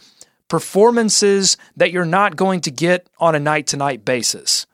performances 0.53 1.57
that 1.79 1.93
you're 1.93 2.05
not 2.05 2.37
going 2.37 2.61
to 2.61 2.71
get 2.71 3.09
on 3.19 3.35
a 3.35 3.41
night 3.41 3.69
to 3.69 3.75
night 3.79 4.05
basis. 4.05 4.67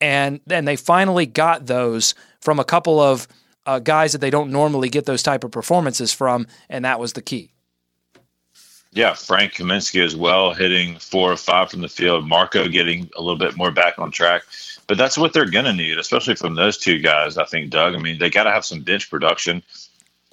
And 0.00 0.40
then 0.46 0.64
they 0.64 0.76
finally 0.76 1.26
got 1.26 1.66
those 1.66 2.14
from 2.40 2.58
a 2.58 2.64
couple 2.64 3.00
of 3.00 3.28
uh, 3.66 3.78
guys 3.78 4.12
that 4.12 4.22
they 4.22 4.30
don't 4.30 4.50
normally 4.50 4.88
get 4.88 5.04
those 5.04 5.22
type 5.22 5.44
of 5.44 5.50
performances 5.50 6.10
from, 6.10 6.46
and 6.70 6.86
that 6.86 6.98
was 6.98 7.12
the 7.12 7.20
key. 7.20 7.50
Yeah, 8.92 9.12
Frank 9.12 9.52
Kaminsky 9.52 10.02
as 10.02 10.16
well, 10.16 10.54
hitting 10.54 10.98
four 10.98 11.32
or 11.32 11.36
five 11.36 11.70
from 11.70 11.82
the 11.82 11.88
field. 11.88 12.26
Marco 12.26 12.66
getting 12.66 13.10
a 13.14 13.20
little 13.20 13.36
bit 13.36 13.58
more 13.58 13.70
back 13.70 13.98
on 13.98 14.10
track. 14.10 14.40
But 14.86 14.96
that's 14.96 15.18
what 15.18 15.34
they're 15.34 15.50
going 15.50 15.66
to 15.66 15.74
need, 15.74 15.98
especially 15.98 16.36
from 16.36 16.54
those 16.54 16.78
two 16.78 16.98
guys, 17.00 17.36
I 17.36 17.44
think, 17.44 17.68
Doug. 17.68 17.94
I 17.94 17.98
mean, 17.98 18.18
they 18.18 18.30
got 18.30 18.44
to 18.44 18.52
have 18.52 18.64
some 18.64 18.80
bench 18.84 19.10
production 19.10 19.62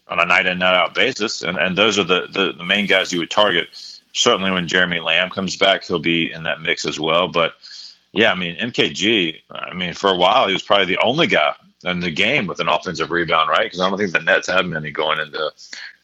on 0.08 0.22
a 0.22 0.26
night 0.26 0.46
in, 0.46 0.60
night 0.60 0.78
out 0.78 0.96
basis. 0.96 1.42
And, 1.42 1.58
and 1.58 1.78
those 1.78 2.00
are 2.00 2.06
the, 2.06 2.28
the, 2.32 2.54
the 2.54 2.64
main 2.64 2.86
guys 2.86 3.12
you 3.12 3.20
would 3.20 3.32
target. 3.32 3.68
Certainly 4.14 4.52
when 4.52 4.68
Jeremy 4.68 5.00
Lamb 5.00 5.30
comes 5.30 5.58
back, 5.58 5.84
he'll 5.84 6.00
be 6.00 6.32
in 6.32 6.44
that 6.44 6.62
mix 6.62 6.86
as 6.86 7.00
well. 7.00 7.28
But 7.28 7.54
yeah, 8.12 8.32
I 8.32 8.36
mean, 8.36 8.56
MKG, 8.58 9.42
I 9.52 9.74
mean, 9.74 9.94
for 9.94 10.10
a 10.10 10.16
while, 10.16 10.48
he 10.48 10.54
was 10.54 10.64
probably 10.64 10.86
the 10.86 11.04
only 11.04 11.28
guy 11.28 11.56
in 11.84 12.00
the 12.00 12.12
game 12.12 12.48
with 12.48 12.60
an 12.60 12.70
offensive 12.70 13.12
rebound, 13.12 13.50
right? 13.50 13.66
Because 13.66 13.80
I 13.80 13.90
don't 13.90 13.98
think 13.98 14.12
the 14.12 14.20
Nets 14.20 14.48
have 14.48 14.66
many 14.66 14.92
going 14.92 15.20
into 15.20 15.52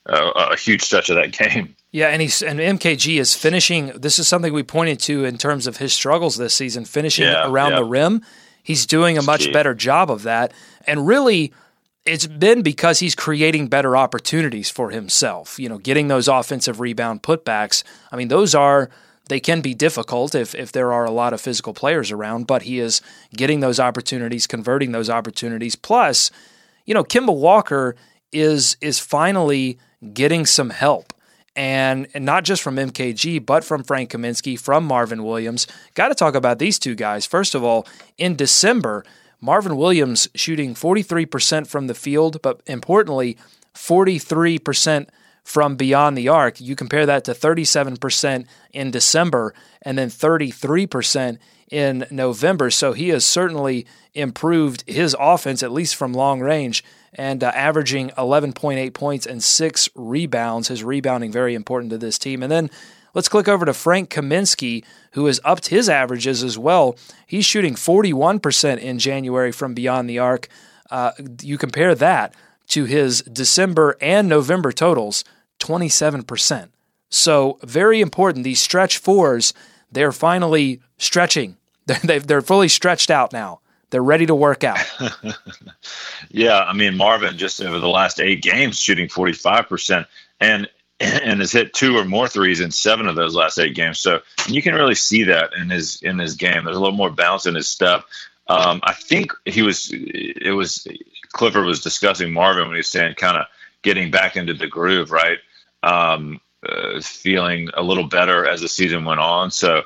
uh, 0.07 0.49
a 0.51 0.57
huge 0.57 0.81
stretch 0.81 1.09
of 1.09 1.15
that 1.15 1.31
game. 1.31 1.75
Yeah, 1.91 2.07
and 2.07 2.21
he's 2.21 2.41
and 2.41 2.59
MKG 2.59 3.19
is 3.19 3.35
finishing. 3.35 3.87
This 3.87 4.19
is 4.19 4.27
something 4.27 4.53
we 4.53 4.63
pointed 4.63 4.99
to 5.01 5.25
in 5.25 5.37
terms 5.37 5.65
of 5.65 5.77
his 5.77 5.93
struggles 5.93 6.37
this 6.37 6.53
season, 6.53 6.85
finishing 6.85 7.25
yeah, 7.25 7.49
around 7.49 7.71
yeah. 7.71 7.77
the 7.77 7.85
rim. 7.85 8.21
He's 8.61 8.85
doing 8.85 9.17
a 9.17 9.23
much 9.23 9.51
better 9.51 9.73
job 9.73 10.11
of 10.11 10.23
that, 10.23 10.53
and 10.85 11.07
really, 11.07 11.51
it's 12.05 12.27
been 12.27 12.61
because 12.61 12.99
he's 12.99 13.15
creating 13.15 13.67
better 13.67 13.95
opportunities 13.95 14.69
for 14.69 14.89
himself. 14.89 15.59
You 15.59 15.69
know, 15.69 15.77
getting 15.77 16.07
those 16.07 16.27
offensive 16.27 16.79
rebound 16.79 17.23
putbacks. 17.23 17.83
I 18.11 18.15
mean, 18.15 18.29
those 18.29 18.55
are 18.55 18.89
they 19.29 19.39
can 19.39 19.61
be 19.61 19.73
difficult 19.73 20.33
if, 20.33 20.55
if 20.55 20.71
there 20.71 20.91
are 20.91 21.05
a 21.05 21.11
lot 21.11 21.33
of 21.33 21.39
physical 21.41 21.73
players 21.73 22.11
around, 22.11 22.47
but 22.47 22.63
he 22.63 22.79
is 22.79 23.01
getting 23.35 23.59
those 23.59 23.79
opportunities, 23.79 24.47
converting 24.47 24.91
those 24.91 25.09
opportunities. 25.09 25.75
Plus, 25.75 26.31
you 26.85 26.93
know, 26.95 27.03
Kemba 27.03 27.35
Walker 27.35 27.95
is 28.31 28.75
is 28.81 28.99
finally 28.99 29.79
getting 30.13 30.45
some 30.45 30.71
help. 30.71 31.13
And, 31.55 32.07
and 32.13 32.23
not 32.23 32.45
just 32.45 32.61
from 32.61 32.77
MKG, 32.77 33.45
but 33.45 33.65
from 33.65 33.83
Frank 33.83 34.11
Kaminsky, 34.11 34.57
from 34.57 34.85
Marvin 34.85 35.25
Williams. 35.25 35.67
Got 35.93 36.07
to 36.07 36.15
talk 36.15 36.33
about 36.33 36.57
these 36.57 36.79
two 36.79 36.95
guys. 36.95 37.25
First 37.25 37.53
of 37.53 37.63
all, 37.65 37.85
in 38.17 38.37
December, 38.37 39.03
Marvin 39.41 39.75
Williams 39.77 40.27
shooting 40.35 40.73
43% 40.73 41.67
from 41.67 41.87
the 41.87 41.93
field, 41.93 42.41
but 42.41 42.61
importantly, 42.65 43.37
43% 43.73 45.07
from 45.43 45.75
beyond 45.75 46.17
the 46.17 46.27
arc. 46.27 46.61
You 46.61 46.75
compare 46.75 47.05
that 47.05 47.23
to 47.25 47.31
37% 47.31 48.45
in 48.73 48.91
December 48.91 49.53
and 49.81 49.97
then 49.97 50.09
33% 50.09 51.37
in 51.71 52.05
November. 52.11 52.69
So 52.69 52.93
he 52.93 53.09
has 53.09 53.25
certainly 53.25 53.85
improved 54.13 54.83
his 54.87 55.15
offense, 55.19 55.63
at 55.63 55.71
least 55.71 55.95
from 55.95 56.13
long 56.13 56.39
range, 56.39 56.83
and 57.13 57.43
uh, 57.43 57.51
averaging 57.55 58.09
11.8 58.11 58.93
points 58.93 59.25
and 59.25 59.43
six 59.43 59.89
rebounds. 59.95 60.67
His 60.67 60.83
rebounding 60.83 61.31
very 61.31 61.55
important 61.55 61.91
to 61.91 61.97
this 61.97 62.19
team. 62.19 62.43
And 62.43 62.51
then 62.51 62.69
let's 63.13 63.29
click 63.29 63.47
over 63.47 63.65
to 63.65 63.73
Frank 63.73 64.09
Kaminsky, 64.09 64.83
who 65.13 65.25
has 65.25 65.39
upped 65.43 65.67
his 65.67 65.89
averages 65.89 66.43
as 66.43 66.57
well. 66.57 66.97
He's 67.25 67.45
shooting 67.45 67.75
41% 67.75 68.79
in 68.79 68.99
January 68.99 69.51
from 69.51 69.73
beyond 69.73 70.09
the 70.09 70.19
arc. 70.19 70.47
Uh, 70.89 71.11
you 71.41 71.57
compare 71.57 71.95
that 71.95 72.33
to 72.69 72.85
his 72.85 73.21
December 73.21 73.97
and 74.01 74.27
November 74.27 74.71
totals 74.71 75.23
27%. 75.59 76.69
So, 77.09 77.57
very 77.63 78.01
important. 78.01 78.43
These 78.43 78.61
stretch 78.61 78.97
fours, 78.97 79.53
they're 79.91 80.11
finally 80.11 80.81
stretching. 80.97 81.57
They're, 82.03 82.19
they're 82.19 82.41
fully 82.43 82.67
stretched 82.67 83.09
out 83.09 83.33
now. 83.33 83.61
They're 83.89 84.03
ready 84.03 84.27
to 84.27 84.35
work 84.35 84.63
out. 84.63 84.77
yeah, 86.29 86.59
I 86.59 86.73
mean 86.73 86.95
Marvin 86.95 87.35
just 87.35 87.59
over 87.61 87.79
the 87.79 87.87
last 87.87 88.19
eight 88.19 88.43
games 88.43 88.77
shooting 88.77 89.09
forty 89.09 89.33
five 89.33 89.67
percent, 89.67 90.05
and 90.39 90.69
and 90.99 91.39
has 91.39 91.51
hit 91.51 91.73
two 91.73 91.97
or 91.97 92.05
more 92.05 92.27
threes 92.27 92.59
in 92.59 92.71
seven 92.71 93.07
of 93.07 93.15
those 93.15 93.35
last 93.35 93.57
eight 93.57 93.75
games. 93.75 93.99
So 93.99 94.21
you 94.47 94.61
can 94.61 94.75
really 94.75 94.95
see 94.95 95.23
that 95.23 95.53
in 95.53 95.69
his 95.69 96.01
in 96.01 96.19
his 96.19 96.35
game. 96.35 96.63
There's 96.63 96.77
a 96.77 96.81
little 96.81 96.97
more 96.97 97.11
bounce 97.11 97.45
in 97.45 97.55
his 97.55 97.69
step. 97.69 98.03
Um, 98.47 98.79
I 98.83 98.93
think 98.93 99.31
he 99.45 99.61
was 99.61 99.91
it 99.93 100.55
was 100.55 100.87
Clifford 101.33 101.65
was 101.65 101.81
discussing 101.81 102.33
Marvin 102.33 102.63
when 102.63 102.73
he 102.73 102.79
was 102.79 102.89
saying 102.89 103.15
kind 103.15 103.37
of 103.37 103.45
getting 103.81 104.11
back 104.11 104.35
into 104.35 104.53
the 104.53 104.67
groove, 104.67 105.11
right? 105.11 105.37
um, 105.83 106.39
uh, 106.67 106.99
feeling 107.01 107.69
a 107.73 107.83
little 107.83 108.07
better 108.07 108.45
as 108.47 108.61
the 108.61 108.67
season 108.67 109.05
went 109.05 109.19
on. 109.19 109.51
So 109.51 109.83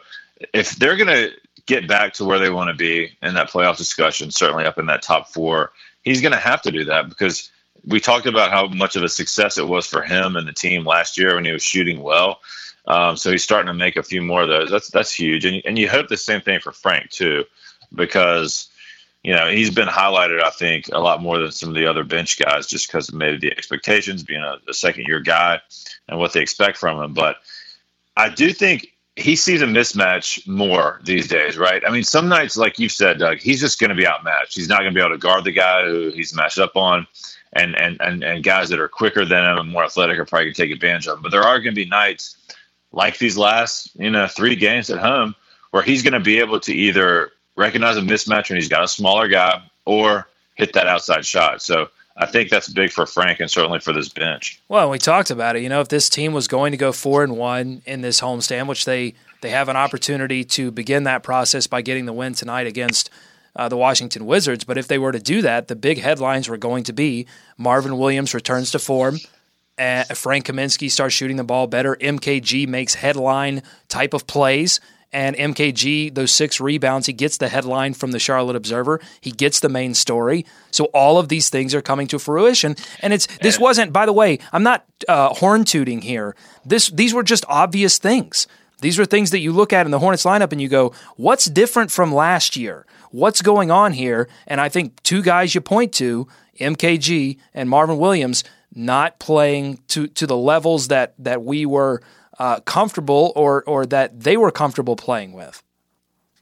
if 0.54 0.76
they're 0.76 0.98
going 0.98 1.08
to 1.08 1.32
get 1.66 1.88
back 1.88 2.14
to 2.14 2.26
where 2.26 2.40
they 2.40 2.50
want 2.50 2.70
to 2.70 2.76
be 2.76 3.16
in 3.22 3.36
that 3.36 3.50
playoff 3.50 3.78
discussion, 3.78 4.32
certainly 4.32 4.66
up 4.66 4.78
in 4.78 4.88
that 4.88 5.02
top 5.02 5.30
four, 5.30 5.72
he's 6.02 6.22
going 6.22 6.32
to 6.32 6.40
have 6.40 6.62
to 6.64 6.72
do 6.72 6.86
that 6.86 7.10
because 7.10 7.52
we 7.86 8.00
talked 8.00 8.26
about 8.26 8.52
how 8.52 8.68
much 8.68 8.96
of 8.96 9.04
a 9.04 9.10
success 9.10 9.58
it 9.58 9.68
was 9.68 9.86
for 9.86 10.02
him 10.02 10.36
and 10.36 10.48
the 10.48 10.54
team 10.54 10.86
last 10.86 11.18
year 11.18 11.36
when 11.36 11.46
he 11.46 11.52
was 11.52 11.64
shooting 11.64 12.02
well. 12.02 12.40
Um, 12.86 13.16
so 13.18 13.32
he's 13.32 13.44
starting 13.44 13.68
to 13.68 13.74
make 13.74 13.96
a 13.96 14.04
few 14.04 14.22
more 14.22 14.42
of 14.42 14.50
those. 14.50 14.70
That's 14.70 14.90
that's 14.90 15.14
huge, 15.14 15.46
and 15.46 15.62
and 15.66 15.80
you 15.80 15.90
hope 15.90 16.10
the 16.10 16.18
same 16.18 16.42
thing 16.42 16.60
for 16.60 16.72
Frank 16.72 17.10
too, 17.10 17.46
because 17.94 18.70
you 19.24 19.34
know, 19.34 19.50
he's 19.50 19.70
been 19.70 19.88
highlighted, 19.88 20.44
I 20.44 20.50
think, 20.50 20.90
a 20.92 21.00
lot 21.00 21.22
more 21.22 21.40
than 21.40 21.52
some 21.52 21.70
of 21.70 21.76
the 21.76 21.88
other 21.88 22.04
bench 22.04 22.38
guys 22.38 22.68
just 22.68 22.88
because 22.88 23.08
of 23.08 23.16
maybe 23.16 23.38
the 23.38 23.52
expectations, 23.52 24.24
being 24.24 24.42
a, 24.42 24.58
a 24.68 24.74
second 24.74 25.08
year 25.08 25.22
guy 25.22 25.62
and 26.10 26.20
what 26.20 26.34
they 26.34 26.42
expect 26.42 26.78
from 26.78 27.02
him. 27.02 27.14
But 27.14 27.38
I 28.18 28.30
do 28.30 28.52
think 28.52 28.94
he 29.16 29.38
sees 29.38 29.62
a 29.62 29.66
mismatch 29.66 30.46
more 30.46 31.00
these 31.06 31.30
days, 31.30 31.58
right? 31.58 31.84
I 31.88 31.92
mean, 31.92 32.04
some 32.04 32.28
nights, 32.28 32.58
like 32.58 32.80
you've 32.80 32.92
said, 32.92 33.20
Doug, 33.20 33.38
he's 33.38 33.62
just 33.62 33.80
going 33.80 33.92
to 33.92 33.96
be 33.96 34.08
outmatched. 34.08 34.56
He's 34.56 34.68
not 34.68 34.80
going 34.80 34.94
to 34.94 35.00
be 35.00 35.02
able 35.02 35.16
to 35.16 35.20
guard 35.20 35.46
the 35.46 35.52
guy 35.54 35.86
who 35.86 36.10
he's 36.10 36.36
matched 36.36 36.60
up 36.60 36.76
on. 36.76 37.08
And, 37.56 37.76
and, 37.76 38.02
and, 38.02 38.24
and 38.24 38.44
guys 38.44 38.70
that 38.70 38.80
are 38.80 38.88
quicker 38.88 39.26
than 39.26 39.46
him 39.46 39.58
and 39.60 39.70
more 39.70 39.84
athletic 39.84 40.18
are 40.18 40.26
probably 40.26 40.46
going 40.46 40.56
to 40.56 40.62
take 40.64 40.72
advantage 40.72 41.08
of 41.08 41.18
him. 41.18 41.24
But 41.24 41.32
there 41.32 41.44
are 41.44 41.60
going 41.60 41.76
to 41.76 41.84
be 41.84 41.88
nights 41.88 42.36
like 42.92 43.20
these 43.20 43.38
last, 43.38 43.92
you 43.96 44.10
know, 44.10 44.28
three 44.28 44.56
games 44.56 44.90
at 44.90 44.98
home 44.98 45.36
where 45.72 45.84
he's 45.84 46.02
going 46.02 46.14
to 46.14 46.20
be 46.20 46.40
able 46.40 46.60
to 46.62 46.74
either 46.74 47.32
recognize 47.56 47.98
a 47.98 48.02
mismatch 48.02 48.50
when 48.50 48.58
he's 48.58 48.70
got 48.70 48.84
a 48.84 48.88
smaller 48.88 49.28
guy 49.28 49.62
or 49.86 50.28
hit 50.56 50.74
that 50.74 50.88
outside 50.88 51.26
shot. 51.26 51.62
So 51.62 51.90
I 52.16 52.28
think 52.28 52.50
that's 52.50 52.70
big 52.70 52.92
for 52.92 53.06
Frank 53.06 53.40
and 53.40 53.50
certainly 53.50 53.80
for 53.80 53.94
this 53.94 54.10
bench. 54.10 54.62
Well, 54.68 54.90
we 54.90 55.00
talked 55.00 55.32
about 55.32 55.56
it. 55.56 55.64
You 55.64 55.70
know, 55.70 55.82
if 55.82 55.90
this 55.90 56.10
team 56.10 56.34
was 56.34 56.48
going 56.48 56.72
to 56.72 56.78
go 56.78 56.92
four 56.92 57.24
and 57.24 57.38
one 57.38 57.82
in 57.86 58.02
this 58.02 58.22
homestand, 58.22 58.68
which 58.68 58.86
they 58.86 59.16
they 59.42 59.50
have 59.50 59.68
an 59.68 59.76
opportunity 59.76 60.44
to 60.46 60.72
begin 60.72 61.04
that 61.04 61.22
process 61.22 61.68
by 61.68 61.82
getting 61.82 62.06
the 62.06 62.14
win 62.14 62.34
tonight 62.34 62.66
against 62.68 63.10
uh, 63.56 63.70
the 63.70 63.78
Washington 63.78 64.26
Wizards. 64.26 64.64
But 64.64 64.78
if 64.78 64.88
they 64.88 64.98
were 64.98 65.12
to 65.12 65.20
do 65.20 65.42
that, 65.42 65.68
the 65.68 65.76
big 65.76 66.00
headlines 66.00 66.50
were 66.50 66.58
going 66.58 66.84
to 66.86 66.94
be 66.94 67.28
Marvin 67.58 67.98
Williams 67.98 68.34
returns 68.34 68.72
to 68.72 68.80
form, 68.80 69.18
Uh, 69.78 70.04
Frank 70.14 70.46
Kaminsky 70.46 70.90
starts 70.90 71.16
shooting 71.16 71.38
the 71.38 71.44
ball 71.44 71.66
better. 71.68 71.96
MKG 72.00 72.68
makes 72.68 72.94
headline 72.96 73.64
type 73.90 74.14
of 74.14 74.28
plays. 74.28 74.80
And 75.12 75.36
MKG, 75.36 76.14
those 76.14 76.32
six 76.32 76.60
rebounds, 76.60 77.06
he 77.06 77.14
gets 77.14 77.38
the 77.38 77.48
headline 77.48 77.94
from 77.94 78.12
the 78.12 78.20
Charlotte 78.20 78.56
Observer. 78.56 79.00
He 79.22 79.30
gets 79.32 79.60
the 79.60 79.70
main 79.70 79.94
story. 79.94 80.44
So 80.72 80.86
all 80.86 81.20
of 81.20 81.28
these 81.30 81.50
things 81.50 81.76
are 81.76 81.84
coming 81.84 82.08
to 82.08 82.18
fruition. 82.20 82.76
And 83.02 83.14
it's 83.14 83.28
this 83.38 83.60
wasn't, 83.60 83.94
by 83.94 84.08
the 84.08 84.14
way, 84.14 84.40
I'm 84.52 84.64
not 84.64 84.86
uh, 85.08 85.30
horn 85.30 85.66
tooting 85.66 86.02
here. 86.02 86.36
This 86.66 86.90
these 86.90 87.14
were 87.14 87.22
just 87.24 87.46
obvious 87.48 88.00
things. 88.00 88.48
These 88.82 89.00
are 89.00 89.06
things 89.06 89.30
that 89.32 89.40
you 89.40 89.52
look 89.54 89.72
at 89.72 89.86
in 89.86 89.92
the 89.92 90.00
Hornets 90.00 90.26
lineup 90.26 90.52
and 90.52 90.60
you 90.60 90.68
go, 90.68 90.94
what's 91.16 91.46
different 91.46 91.92
from 91.92 92.12
last 92.14 92.56
year? 92.58 92.86
What's 93.14 93.44
going 93.44 93.70
on 93.70 93.94
here? 93.94 94.28
And 94.48 94.60
I 94.60 94.70
think 94.70 95.04
two 95.04 95.22
guys 95.22 95.54
you 95.54 95.62
point 95.62 95.94
to, 95.94 96.28
MKG 96.60 97.38
and 97.54 97.70
Marvin 97.70 98.00
Williams, 98.00 98.44
not 98.74 99.20
playing 99.20 99.82
to 99.90 100.08
to 100.08 100.26
the 100.26 100.36
levels 100.36 100.88
that 100.88 101.14
that 101.20 101.44
we 101.44 101.68
were 101.68 102.02
uh, 102.40 102.62
comfortable 102.62 103.32
or 103.36 103.64
or 103.68 103.86
that 103.86 104.20
they 104.20 104.36
were 104.36 104.50
comfortable 104.50 104.96
playing 104.96 105.34
with. 105.34 105.62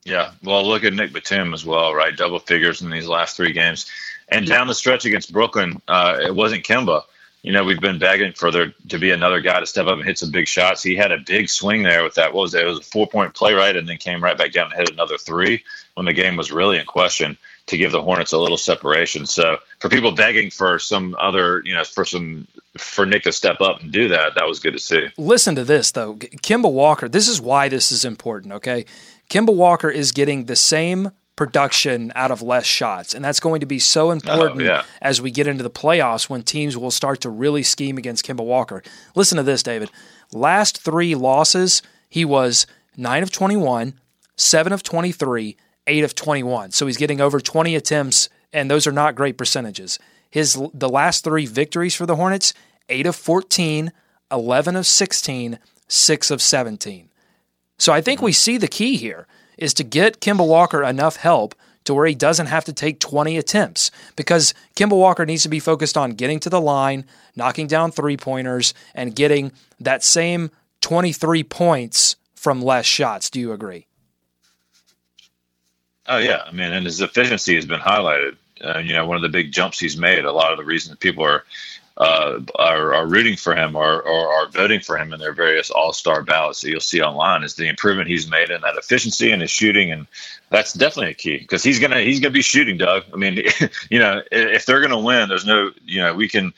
Yeah, 0.05 0.31
well, 0.43 0.65
look 0.65 0.85
at 0.85 0.93
Nick 0.93 1.11
Batum 1.11 1.53
as 1.53 1.65
well, 1.65 1.93
right? 1.93 2.15
Double 2.15 2.39
figures 2.39 2.81
in 2.81 2.89
these 2.89 3.05
last 3.05 3.35
three 3.35 3.51
games, 3.51 3.91
and 4.29 4.47
down 4.47 4.67
the 4.67 4.73
stretch 4.73 5.03
against 5.03 5.33
Brooklyn, 5.33 5.81
uh, 5.89 6.19
it 6.21 6.33
wasn't 6.33 6.63
Kemba. 6.63 7.03
You 7.43 7.51
know, 7.51 7.63
we've 7.63 7.81
been 7.81 7.97
begging 7.97 8.33
for 8.33 8.51
there 8.51 8.73
to 8.89 8.99
be 8.99 9.09
another 9.09 9.41
guy 9.41 9.59
to 9.59 9.65
step 9.65 9.87
up 9.87 9.97
and 9.97 10.05
hit 10.05 10.19
some 10.19 10.29
big 10.29 10.47
shots. 10.47 10.83
He 10.83 10.95
had 10.95 11.11
a 11.11 11.17
big 11.17 11.49
swing 11.49 11.81
there 11.81 12.03
with 12.03 12.13
that. 12.15 12.33
What 12.33 12.41
was 12.43 12.53
it? 12.53 12.63
It 12.63 12.67
was 12.67 12.79
a 12.79 12.83
four 12.83 13.07
point 13.07 13.33
play, 13.33 13.53
right? 13.53 13.75
And 13.75 13.89
then 13.89 13.97
came 13.97 14.23
right 14.23 14.37
back 14.37 14.51
down 14.51 14.71
and 14.71 14.79
hit 14.79 14.91
another 14.91 15.17
three 15.17 15.63
when 15.95 16.05
the 16.05 16.13
game 16.13 16.35
was 16.35 16.51
really 16.51 16.77
in 16.77 16.85
question 16.85 17.37
to 17.67 17.77
give 17.77 17.91
the 17.91 18.01
Hornets 18.01 18.31
a 18.31 18.37
little 18.37 18.57
separation. 18.57 19.25
So 19.25 19.57
for 19.79 19.89
people 19.89 20.11
begging 20.11 20.51
for 20.51 20.77
some 20.77 21.15
other, 21.19 21.63
you 21.65 21.73
know, 21.73 21.83
for 21.83 22.05
some 22.05 22.47
for 22.77 23.05
Nick 23.05 23.23
to 23.23 23.31
step 23.31 23.59
up 23.59 23.81
and 23.81 23.91
do 23.91 24.07
that, 24.09 24.35
that 24.35 24.47
was 24.47 24.59
good 24.59 24.73
to 24.73 24.79
see. 24.79 25.07
Listen 25.17 25.55
to 25.55 25.63
this 25.63 25.91
though, 25.91 26.15
Kemba 26.15 26.71
Walker. 26.71 27.09
This 27.09 27.27
is 27.27 27.41
why 27.41 27.69
this 27.69 27.91
is 27.91 28.05
important. 28.05 28.53
Okay, 28.53 28.85
Kemba 29.29 29.53
Walker 29.53 29.89
is 29.89 30.11
getting 30.11 30.45
the 30.45 30.55
same 30.55 31.11
production 31.41 32.11
out 32.13 32.29
of 32.29 32.43
less 32.43 32.67
shots, 32.67 33.15
and 33.15 33.25
that's 33.25 33.39
going 33.39 33.61
to 33.61 33.65
be 33.65 33.79
so 33.79 34.09
oh, 34.09 34.11
important 34.11 34.61
oh, 34.61 34.63
yeah. 34.63 34.83
as 35.01 35.19
we 35.19 35.31
get 35.31 35.47
into 35.47 35.63
the 35.63 35.71
playoffs 35.71 36.29
when 36.29 36.43
teams 36.43 36.77
will 36.77 36.91
start 36.91 37.19
to 37.19 37.31
really 37.31 37.63
scheme 37.63 37.97
against 37.97 38.23
Kemba 38.27 38.45
Walker. 38.45 38.83
Listen 39.15 39.37
to 39.37 39.43
this, 39.43 39.63
David. 39.63 39.89
Last 40.31 40.77
three 40.77 41.15
losses, 41.15 41.81
he 42.09 42.23
was 42.23 42.67
nine 42.95 43.23
of 43.23 43.31
twenty-one, 43.31 43.95
seven 44.35 44.71
of 44.71 44.83
twenty-three, 44.83 45.57
eight 45.87 46.03
of 46.03 46.13
twenty-one. 46.13 46.69
So 46.73 46.85
he's 46.85 46.97
getting 46.97 47.19
over 47.19 47.39
twenty 47.39 47.75
attempts, 47.75 48.29
and 48.53 48.69
those 48.69 48.85
are 48.85 48.91
not 48.91 49.15
great 49.15 49.35
percentages. 49.35 49.97
His 50.29 50.61
the 50.75 50.89
last 50.89 51.23
three 51.23 51.47
victories 51.47 51.95
for 51.95 52.05
the 52.05 52.17
Hornets, 52.17 52.53
8 52.87 53.07
of 53.07 53.15
14, 53.15 53.91
11 54.31 54.75
of 54.75 54.85
16, 54.85 55.57
6 55.87 56.31
of 56.31 56.39
17. 56.39 57.09
So 57.79 57.91
I 57.91 57.99
think 57.99 58.21
we 58.21 58.29
mm-hmm. 58.29 58.35
see 58.35 58.57
the 58.59 58.67
key 58.67 58.97
here 58.97 59.25
is 59.57 59.73
to 59.75 59.83
get 59.83 60.21
Kemba 60.21 60.47
Walker 60.47 60.83
enough 60.83 61.17
help 61.17 61.55
to 61.83 61.93
where 61.93 62.05
he 62.05 62.15
doesn't 62.15 62.47
have 62.47 62.65
to 62.65 62.73
take 62.73 62.99
20 62.99 63.37
attempts 63.37 63.91
because 64.15 64.53
Kemba 64.75 64.97
Walker 64.97 65.25
needs 65.25 65.43
to 65.43 65.49
be 65.49 65.59
focused 65.59 65.97
on 65.97 66.11
getting 66.11 66.39
to 66.41 66.49
the 66.49 66.61
line, 66.61 67.05
knocking 67.35 67.67
down 67.67 67.91
three-pointers 67.91 68.73
and 68.93 69.15
getting 69.15 69.51
that 69.79 70.03
same 70.03 70.51
23 70.81 71.43
points 71.43 72.15
from 72.35 72.61
less 72.61 72.85
shots. 72.85 73.29
Do 73.29 73.39
you 73.39 73.51
agree? 73.51 73.87
Oh 76.07 76.17
yeah, 76.17 76.41
I 76.45 76.51
mean, 76.51 76.71
and 76.71 76.85
his 76.85 77.01
efficiency 77.01 77.55
has 77.55 77.65
been 77.65 77.79
highlighted. 77.79 78.35
Uh, 78.63 78.79
you 78.79 78.93
know, 78.93 79.05
one 79.05 79.15
of 79.15 79.23
the 79.23 79.29
big 79.29 79.51
jumps 79.51 79.79
he's 79.79 79.97
made. 79.97 80.25
A 80.25 80.31
lot 80.31 80.51
of 80.51 80.57
the 80.57 80.65
reasons 80.65 80.97
people 80.97 81.23
are 81.23 81.45
uh, 81.97 82.39
are, 82.55 82.93
are, 82.93 83.05
rooting 83.05 83.35
for 83.35 83.53
him 83.53 83.75
or, 83.75 84.01
or, 84.01 84.27
are 84.33 84.47
voting 84.47 84.79
for 84.79 84.97
him 84.97 85.13
in 85.13 85.19
their 85.19 85.33
various 85.33 85.69
All 85.69 85.93
Star 85.93 86.23
ballots 86.23 86.61
that 86.61 86.69
you'll 86.69 86.79
see 86.79 87.01
online 87.01 87.43
is 87.43 87.55
the 87.55 87.67
improvement 87.67 88.07
he's 88.07 88.29
made 88.29 88.49
in 88.49 88.61
that 88.61 88.77
efficiency 88.77 89.31
and 89.31 89.41
his 89.41 89.51
shooting, 89.51 89.91
and 89.91 90.07
that's 90.49 90.73
definitely 90.73 91.11
a 91.11 91.15
key 91.15 91.37
because 91.37 91.63
he's 91.63 91.79
gonna 91.79 91.99
he's 91.99 92.19
gonna 92.19 92.31
be 92.31 92.41
shooting, 92.41 92.77
Doug. 92.77 93.03
I 93.13 93.17
mean, 93.17 93.43
you 93.89 93.99
know, 93.99 94.21
if 94.31 94.65
they're 94.65 94.81
gonna 94.81 94.99
win, 94.99 95.29
there's 95.29 95.45
no 95.45 95.71
you 95.85 96.01
know 96.01 96.13
we 96.13 96.27
can. 96.27 96.53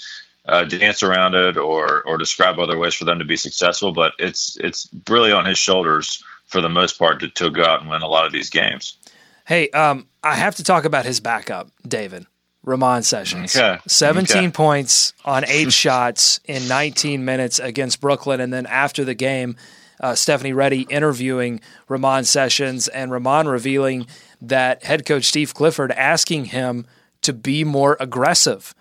Uh, 0.45 0.65
dance 0.65 1.01
around 1.03 1.35
it 1.35 1.55
or 1.55 2.01
or 2.01 2.17
describe 2.17 2.59
other 2.59 2.77
ways 2.77 2.93
for 2.93 3.05
them 3.05 3.17
to 3.17 3.23
be 3.23 3.37
successful, 3.37 3.93
but 3.93 4.11
it's 4.19 4.57
it's 4.57 4.89
really 5.07 5.31
on 5.31 5.45
his 5.45 5.57
shoulders 5.57 6.21
for 6.47 6.59
the 6.59 6.67
most 6.67 6.99
part 6.99 7.21
to, 7.21 7.29
to 7.29 7.49
go 7.49 7.63
out 7.63 7.79
and 7.79 7.89
win 7.89 8.01
a 8.01 8.07
lot 8.07 8.25
of 8.25 8.33
these 8.33 8.49
games. 8.49 8.97
Hey, 9.45 9.69
um, 9.69 10.05
I 10.21 10.35
have 10.35 10.55
to 10.55 10.63
talk 10.63 10.83
about 10.83 11.05
his 11.05 11.21
backup, 11.21 11.69
David. 11.87 12.25
Ramon 12.63 13.03
Sessions. 13.03 13.55
Okay. 13.55 13.79
17 13.87 14.37
okay. 14.37 14.51
points 14.51 15.13
on 15.25 15.43
eight 15.47 15.73
shots 15.73 16.39
in 16.45 16.67
19 16.67 17.23
minutes 17.25 17.59
against 17.59 17.99
Brooklyn. 17.99 18.39
And 18.39 18.53
then 18.53 18.65
after 18.65 19.03
the 19.03 19.13
game, 19.13 19.55
uh, 19.99 20.15
Stephanie 20.15 20.53
Ready 20.53 20.81
interviewing 20.89 21.61
Ramon 21.87 22.23
Sessions 22.23 22.87
and 22.87 23.11
Ramon 23.11 23.47
revealing 23.47 24.07
that 24.41 24.83
head 24.83 25.05
coach 25.05 25.25
Steve 25.25 25.53
Clifford 25.53 25.91
asking 25.91 26.45
him 26.45 26.85
to 27.21 27.33
be 27.33 27.63
more 27.63 27.97
aggressive. 27.99 28.73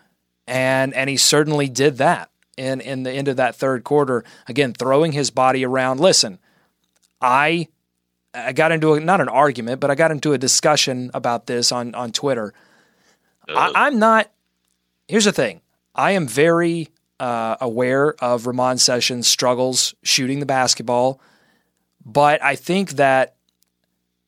And, 0.46 0.94
and 0.94 1.08
he 1.08 1.16
certainly 1.16 1.68
did 1.68 1.98
that 1.98 2.30
in, 2.56 2.80
in 2.80 3.02
the 3.02 3.12
end 3.12 3.28
of 3.28 3.36
that 3.36 3.54
third 3.54 3.84
quarter. 3.84 4.24
Again, 4.48 4.72
throwing 4.72 5.12
his 5.12 5.30
body 5.30 5.64
around. 5.64 6.00
Listen, 6.00 6.38
I 7.20 7.68
I 8.34 8.52
got 8.52 8.72
into 8.72 8.94
a, 8.94 9.00
not 9.00 9.20
an 9.20 9.28
argument, 9.28 9.80
but 9.80 9.90
I 9.90 9.94
got 9.94 10.10
into 10.10 10.32
a 10.32 10.38
discussion 10.38 11.10
about 11.14 11.46
this 11.46 11.70
on 11.70 11.94
on 11.94 12.12
Twitter. 12.12 12.52
I, 13.48 13.86
am 13.88 13.98
not. 13.98 14.30
Here's 15.08 15.24
the 15.24 15.32
thing. 15.32 15.60
I 15.94 16.12
am 16.12 16.26
very 16.26 16.88
uh, 17.20 17.56
aware 17.60 18.14
of 18.22 18.46
Ramon 18.46 18.78
Sessions' 18.78 19.26
struggles 19.26 19.94
shooting 20.02 20.40
the 20.40 20.46
basketball, 20.46 21.20
but 22.04 22.42
I 22.42 22.56
think 22.56 22.92
that 22.92 23.36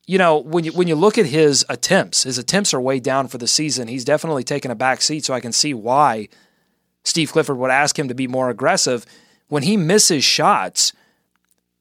you 0.07 0.19
know 0.19 0.39
when 0.39 0.65
you 0.65 0.73
when 0.73 0.89
you 0.89 0.95
look 0.95 1.19
at 1.19 1.27
his 1.27 1.65
attempts, 1.69 2.25
his 2.25 2.39
attempts 2.39 2.75
are 2.75 2.81
way 2.81 3.01
down 3.01 3.29
for 3.29 3.39
the 3.39 3.47
season. 3.47 3.89
He's 3.89 4.05
definitely 4.05 4.45
taken 4.45 4.71
a 4.71 4.77
back 4.77 5.01
seat, 5.01 5.25
so 5.25 5.35
I 5.35 5.41
can 5.41 5.53
see 5.53 5.75
why 5.75 6.29
Steve 7.05 7.33
Clifford 7.33 7.57
would 7.57 7.71
ask 7.71 7.99
him 7.99 8.09
to 8.09 8.15
be 8.15 8.27
more 8.27 8.51
aggressive. 8.51 9.07
When 9.49 9.63
he 9.63 9.77
misses 9.77 10.25
shots, 10.25 10.93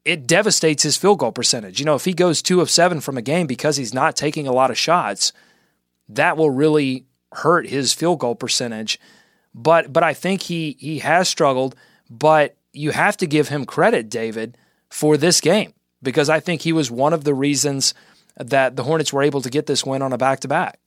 it 0.06 0.28
devastates 0.28 0.84
his 0.84 0.98
field 0.98 1.20
goal 1.20 1.32
percentage. 1.32 1.80
You 1.80 1.86
know, 1.86 1.96
if 1.96 2.06
he 2.06 2.14
goes 2.14 2.42
two 2.42 2.62
of 2.62 2.70
seven 2.70 3.02
from 3.02 3.18
a 3.18 3.22
game 3.22 3.48
because 3.48 3.78
he's 3.78 3.94
not 3.94 4.16
taking 4.16 4.48
a 4.48 4.54
lot 4.54 4.72
of 4.72 4.78
shots, 4.78 5.32
that 6.10 6.38
will 6.38 6.50
really 6.50 7.06
hurt 7.36 7.68
his 7.68 7.94
field 7.94 8.20
goal 8.20 8.36
percentage. 8.36 9.00
But 9.54 9.94
but 9.94 10.04
I 10.04 10.14
think 10.14 10.44
he 10.44 10.78
he 10.80 11.00
has 11.00 11.30
struggled. 11.30 11.76
But 12.10 12.56
you 12.74 12.92
have 12.92 13.18
to 13.18 13.28
give 13.28 13.50
him 13.50 13.66
credit, 13.66 14.10
David, 14.10 14.58
for 14.90 15.18
this 15.18 15.42
game 15.42 15.74
because 16.02 16.30
I 16.30 16.40
think 16.40 16.62
he 16.62 16.74
was 16.74 16.92
one 16.92 17.14
of 17.14 17.24
the 17.24 17.34
reasons 17.34 17.94
that 18.38 18.76
the 18.76 18.84
Hornets 18.84 19.14
were 19.14 19.24
able 19.24 19.42
to 19.42 19.50
get 19.50 19.66
this 19.66 19.86
win 19.86 20.02
on 20.02 20.12
a 20.12 20.18
back 20.18 20.42
to 20.42 20.48
back. 20.48 20.80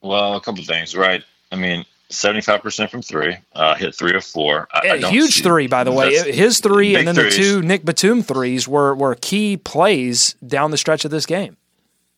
Well, 0.00 0.36
a 0.36 0.40
couple 0.40 0.64
things, 0.64 0.96
right? 0.96 1.22
I 1.52 1.56
mean, 1.56 1.84
75% 2.10 2.90
from 2.90 3.02
three, 3.02 3.36
uh, 3.52 3.74
hit 3.74 3.94
three 3.94 4.14
of 4.14 4.24
four. 4.24 4.66
A 4.72 5.08
huge 5.08 5.42
three, 5.42 5.66
by 5.66 5.84
the 5.84 5.92
way. 5.92 6.32
His 6.32 6.60
three 6.60 6.96
and 6.96 7.06
then 7.06 7.14
threes. 7.14 7.36
the 7.36 7.42
two 7.42 7.62
Nick 7.62 7.84
Batum 7.84 8.22
threes 8.22 8.66
were, 8.66 8.94
were 8.94 9.14
key 9.14 9.56
plays 9.56 10.34
down 10.46 10.70
the 10.70 10.78
stretch 10.78 11.04
of 11.04 11.10
this 11.10 11.26
game. 11.26 11.56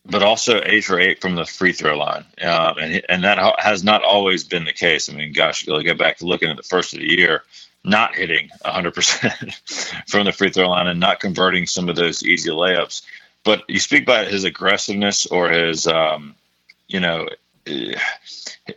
But 0.05 0.21
also 0.21 0.61
eight 0.63 0.83
for 0.83 0.99
eight 0.99 1.21
from 1.21 1.35
the 1.35 1.45
free 1.45 1.71
throw 1.71 1.97
line. 1.97 2.25
Uh, 2.41 2.73
and, 2.79 3.01
and 3.07 3.23
that 3.23 3.59
has 3.59 3.83
not 3.83 4.03
always 4.03 4.43
been 4.43 4.65
the 4.65 4.73
case. 4.73 5.09
I 5.09 5.13
mean, 5.13 5.31
gosh, 5.31 5.65
you 5.65 5.83
go 5.83 5.93
back 5.93 6.17
to 6.17 6.25
looking 6.25 6.49
at 6.49 6.57
the 6.57 6.63
first 6.63 6.93
of 6.93 6.99
the 6.99 7.09
year, 7.09 7.43
not 7.85 8.15
hitting 8.15 8.49
100% 8.65 10.03
from 10.09 10.25
the 10.25 10.33
free 10.33 10.49
throw 10.49 10.69
line 10.69 10.87
and 10.87 10.99
not 10.99 11.21
converting 11.21 11.67
some 11.67 11.87
of 11.87 11.95
those 11.95 12.23
easy 12.23 12.49
layups. 12.49 13.03
But 13.43 13.63
you 13.69 13.79
speak 13.79 14.03
about 14.03 14.27
his 14.27 14.43
aggressiveness 14.43 15.25
or 15.25 15.49
his, 15.49 15.87
um, 15.87 16.35
you 16.87 16.99
know, 16.99 17.27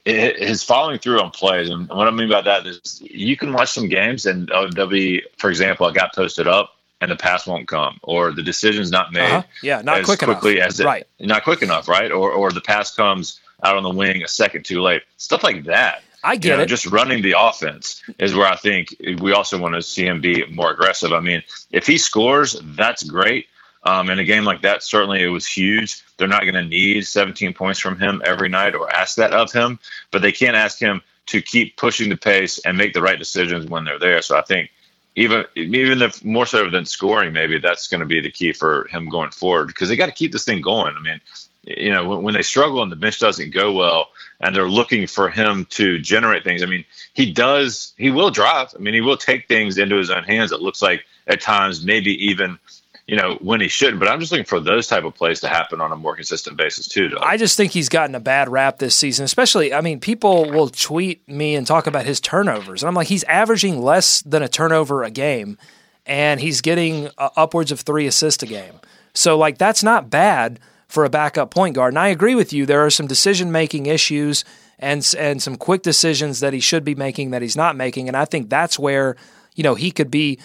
his 0.05 0.63
following 0.63 0.99
through 0.99 1.21
on 1.21 1.31
plays, 1.31 1.71
and 1.71 1.89
what 1.89 2.07
I 2.07 2.11
mean 2.11 2.29
by 2.29 2.43
that 2.43 2.67
is 2.67 3.01
you 3.03 3.37
can 3.37 3.53
watch 3.53 3.73
some 3.73 3.89
games 3.89 4.27
and 4.27 4.49
there'll 4.49 4.87
be, 4.87 5.23
for 5.39 5.51
example, 5.51 5.87
I 5.87 5.93
got 5.93 6.15
posted 6.15 6.47
up 6.47 6.76
and 7.01 7.11
the 7.11 7.17
pass 7.17 7.47
won't 7.47 7.69
come, 7.69 7.99
or 8.03 8.33
the 8.33 8.43
decision's 8.43 8.91
not 8.91 9.13
made. 9.13 9.31
Uh-huh. 9.31 9.43
Yeah, 9.63 9.83
not 9.83 10.01
as 10.01 10.07
quick 10.07 10.21
quickly 10.21 10.57
enough. 10.57 10.69
as 10.69 10.81
it, 10.81 10.87
right, 10.87 11.07
not 11.21 11.45
quick 11.45 11.63
enough, 11.63 11.89
right? 11.89 12.11
Or 12.11 12.33
or 12.33 12.53
the 12.53 12.61
pass 12.61 12.95
comes 12.95 13.41
out 13.63 13.77
on 13.77 13.83
the 13.83 13.91
wing 13.91 14.23
a 14.23 14.29
second 14.29 14.65
too 14.65 14.81
late. 14.83 15.03
Stuff 15.17 15.43
like 15.43 15.65
that. 15.65 16.03
I 16.25 16.37
get 16.37 16.51
you 16.51 16.57
know, 16.57 16.63
it. 16.65 16.67
Just 16.67 16.87
running 16.87 17.23
the 17.23 17.37
offense 17.39 18.03
is 18.19 18.35
where 18.35 18.47
I 18.47 18.57
think 18.57 18.97
we 19.21 19.33
also 19.33 19.59
want 19.59 19.75
to 19.75 19.83
see 19.83 20.07
him 20.07 20.21
be 20.21 20.45
more 20.47 20.73
aggressive. 20.73 21.13
I 21.13 21.21
mean, 21.21 21.43
if 21.71 21.87
he 21.87 21.99
scores, 21.99 22.59
that's 22.63 23.05
great. 23.05 23.47
Um, 23.85 24.11
in 24.11 24.19
a 24.19 24.25
game 24.25 24.45
like 24.45 24.63
that, 24.63 24.83
certainly 24.83 25.23
it 25.23 25.29
was 25.29 25.47
huge. 25.47 26.03
They're 26.17 26.27
not 26.27 26.43
going 26.43 26.55
to 26.55 26.65
need 26.65 27.07
17 27.07 27.55
points 27.55 27.79
from 27.79 28.01
him 28.01 28.21
every 28.25 28.49
night 28.49 28.75
or 28.75 28.93
ask 28.93 29.17
that 29.17 29.33
of 29.33 29.53
him, 29.53 29.79
but 30.11 30.23
they 30.23 30.33
can't 30.33 30.57
ask 30.57 30.81
him 30.81 31.03
to 31.27 31.41
keep 31.41 31.77
pushing 31.77 32.09
the 32.09 32.17
pace 32.17 32.59
and 32.59 32.77
make 32.77 32.95
the 32.95 33.03
right 33.03 33.19
decisions 33.19 33.67
when 33.67 33.85
they're 33.85 33.99
there. 33.99 34.23
So 34.23 34.37
I 34.37 34.43
think 34.43 34.71
even 35.17 35.45
even 35.57 36.03
if 36.03 36.25
more 36.25 36.47
so 36.47 36.69
than 36.71 36.85
scoring, 36.85 37.33
maybe 37.33 37.59
that's 37.59 37.89
going 37.89 38.01
to 38.01 38.07
be 38.07 38.21
the 38.21 38.31
key 38.31 38.53
for 38.53 38.87
him 38.89 39.09
going 39.09 39.31
forward 39.31 39.69
because 39.69 39.89
they 39.89 39.97
got 39.97 40.07
to 40.07 40.13
keep 40.13 40.31
this 40.31 40.45
thing 40.45 40.61
going. 40.61 40.95
I 40.97 41.01
mean, 41.01 41.21
you 41.65 41.91
know, 41.91 42.07
when, 42.07 42.23
when 42.23 42.35
they 42.35 42.43
struggle 42.43 42.83
and 42.83 42.93
the 42.93 42.97
bench 42.97 43.19
doesn't 43.19 43.53
go 43.53 43.73
well, 43.73 44.11
and 44.41 44.55
they're 44.55 44.69
looking 44.69 45.07
for 45.07 45.31
him 45.31 45.65
to 45.71 45.99
generate 45.99 46.45
things. 46.45 46.63
I 46.63 46.67
mean, 46.67 46.85
he 47.15 47.33
does. 47.33 47.95
He 47.97 48.11
will 48.11 48.31
drive. 48.31 48.75
I 48.75 48.79
mean, 48.79 48.95
he 48.95 49.01
will 49.01 49.17
take 49.17 49.49
things 49.49 49.79
into 49.79 49.97
his 49.97 50.11
own 50.11 50.25
hands. 50.25 50.53
It 50.53 50.61
looks 50.61 50.83
like 50.83 51.05
at 51.27 51.41
times, 51.41 51.85
maybe 51.85 52.27
even 52.29 52.59
you 53.07 53.17
know, 53.17 53.39
when 53.41 53.61
he 53.61 53.69
shouldn't. 53.69 54.01
But 54.01 54.09
I'm 54.09 54.21
just 54.21 54.33
looking 54.33 54.45
for 54.45 54.61
those 54.61 54.87
type 54.87 55.05
of 55.05 55.15
plays 55.15 55.41
to 55.41 55.49
happen 55.49 55.81
on 55.81 55.93
a 55.93 55.97
more 55.97 56.17
consistent 56.17 56.57
basis 56.57 56.89
too. 56.89 57.17
I 57.21 57.37
just 57.37 57.57
think 57.57 57.73
he's 57.73 57.89
gotten 57.89 58.15
a 58.15 58.21
bad 58.21 58.49
rap 58.49 58.79
this 58.79 58.95
season, 58.95 59.25
especially. 59.25 59.73
I 59.73 59.81
mean, 59.81 60.01
people 60.01 60.51
will 60.51 60.69
tweet 60.69 61.27
me 61.29 61.55
and 61.55 61.67
talk 61.67 61.87
about 61.87 62.05
his 62.05 62.21
turnovers, 62.21 62.83
and 62.83 62.89
I'm 62.89 62.95
like, 62.95 63.09
he's 63.09 63.25
averaging 63.25 63.81
less 63.83 64.23
than 64.23 64.43
a 64.43 64.49
turnover 64.49 65.03
a 65.05 65.11
game, 65.11 65.57
and 66.05 66.41
he's 66.41 66.61
getting 66.61 67.09
uh, 67.19 67.31
upwards 67.37 67.71
of 67.71 67.81
three 67.81 68.07
assists 68.07 68.43
a 68.43 68.47
game. 68.47 68.81
So, 69.15 69.39
like, 69.39 69.59
that's 69.59 69.83
not 69.83 70.11
bad 70.11 70.61
for 70.89 71.05
a 71.05 71.11
backup 71.11 71.51
point 71.51 71.75
guard. 71.75 71.93
And 71.93 71.99
I 71.99 72.09
agree 72.09 72.35
with 72.35 72.53
you. 72.53 72.67
There 72.67 72.85
are 72.85 72.91
some 72.91 73.07
decision 73.07 73.51
making 73.51 73.87
issues 73.87 74.45
and 74.79 75.15
and 75.19 75.43
some 75.43 75.57
quick 75.57 75.83
decisions 75.83 76.41
that 76.41 76.53
he 76.53 76.61
should 76.61 76.85
be 76.85 76.95
making 76.95 77.31
that 77.31 77.43
he's 77.43 77.57
not 77.57 77.77
making, 77.77 78.09
and 78.09 78.17
I 78.17 78.25
think 78.25 78.51
that's 78.51 78.79
where 78.79 79.17
you 79.55 79.63
know 79.63 79.75
he 79.75 79.91
could 79.91 80.11
be 80.11 80.39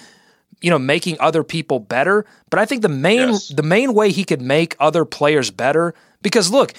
you 0.61 0.69
know 0.69 0.79
making 0.79 1.17
other 1.19 1.43
people 1.43 1.79
better 1.79 2.25
but 2.49 2.59
i 2.59 2.65
think 2.65 2.81
the 2.81 2.89
main 2.89 3.29
yes. 3.29 3.47
the 3.49 3.63
main 3.63 3.93
way 3.93 4.11
he 4.11 4.23
could 4.23 4.41
make 4.41 4.75
other 4.79 5.05
players 5.05 5.51
better 5.51 5.93
because 6.21 6.51
look 6.51 6.73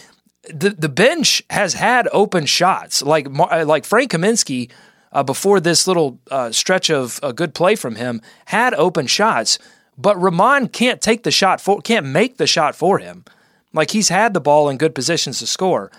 the 0.49 0.71
the 0.71 0.89
bench 0.89 1.43
has 1.51 1.75
had 1.75 2.09
open 2.13 2.47
shots 2.47 3.03
like 3.03 3.27
uh, 3.39 3.65
like 3.67 3.85
Frank 3.85 4.11
Kaminsky 4.11 4.71
uh, 5.13 5.23
before 5.23 5.61
this 5.61 5.87
little 5.87 6.19
uh, 6.31 6.51
stretch 6.51 6.91
of 6.91 7.21
a 7.23 7.33
good 7.33 7.55
play 7.55 7.77
from 7.77 7.97
him 7.97 8.21
had 8.47 8.75
open 8.75 9.07
shots 9.07 9.59
but 9.97 10.21
Ramon 10.21 10.69
can't 10.69 11.01
take 11.01 11.23
the 11.23 11.31
shot 11.31 11.61
for 11.61 11.81
can't 11.81 12.07
make 12.07 12.39
the 12.39 12.47
shot 12.47 12.75
for 12.75 12.99
him 12.99 13.25
like 13.73 13.93
he's 13.93 14.09
had 14.09 14.35
the 14.35 14.41
ball 14.41 14.69
in 14.69 14.79
good 14.79 14.95
positions 14.95 15.39
to 15.39 15.47
score 15.47 15.91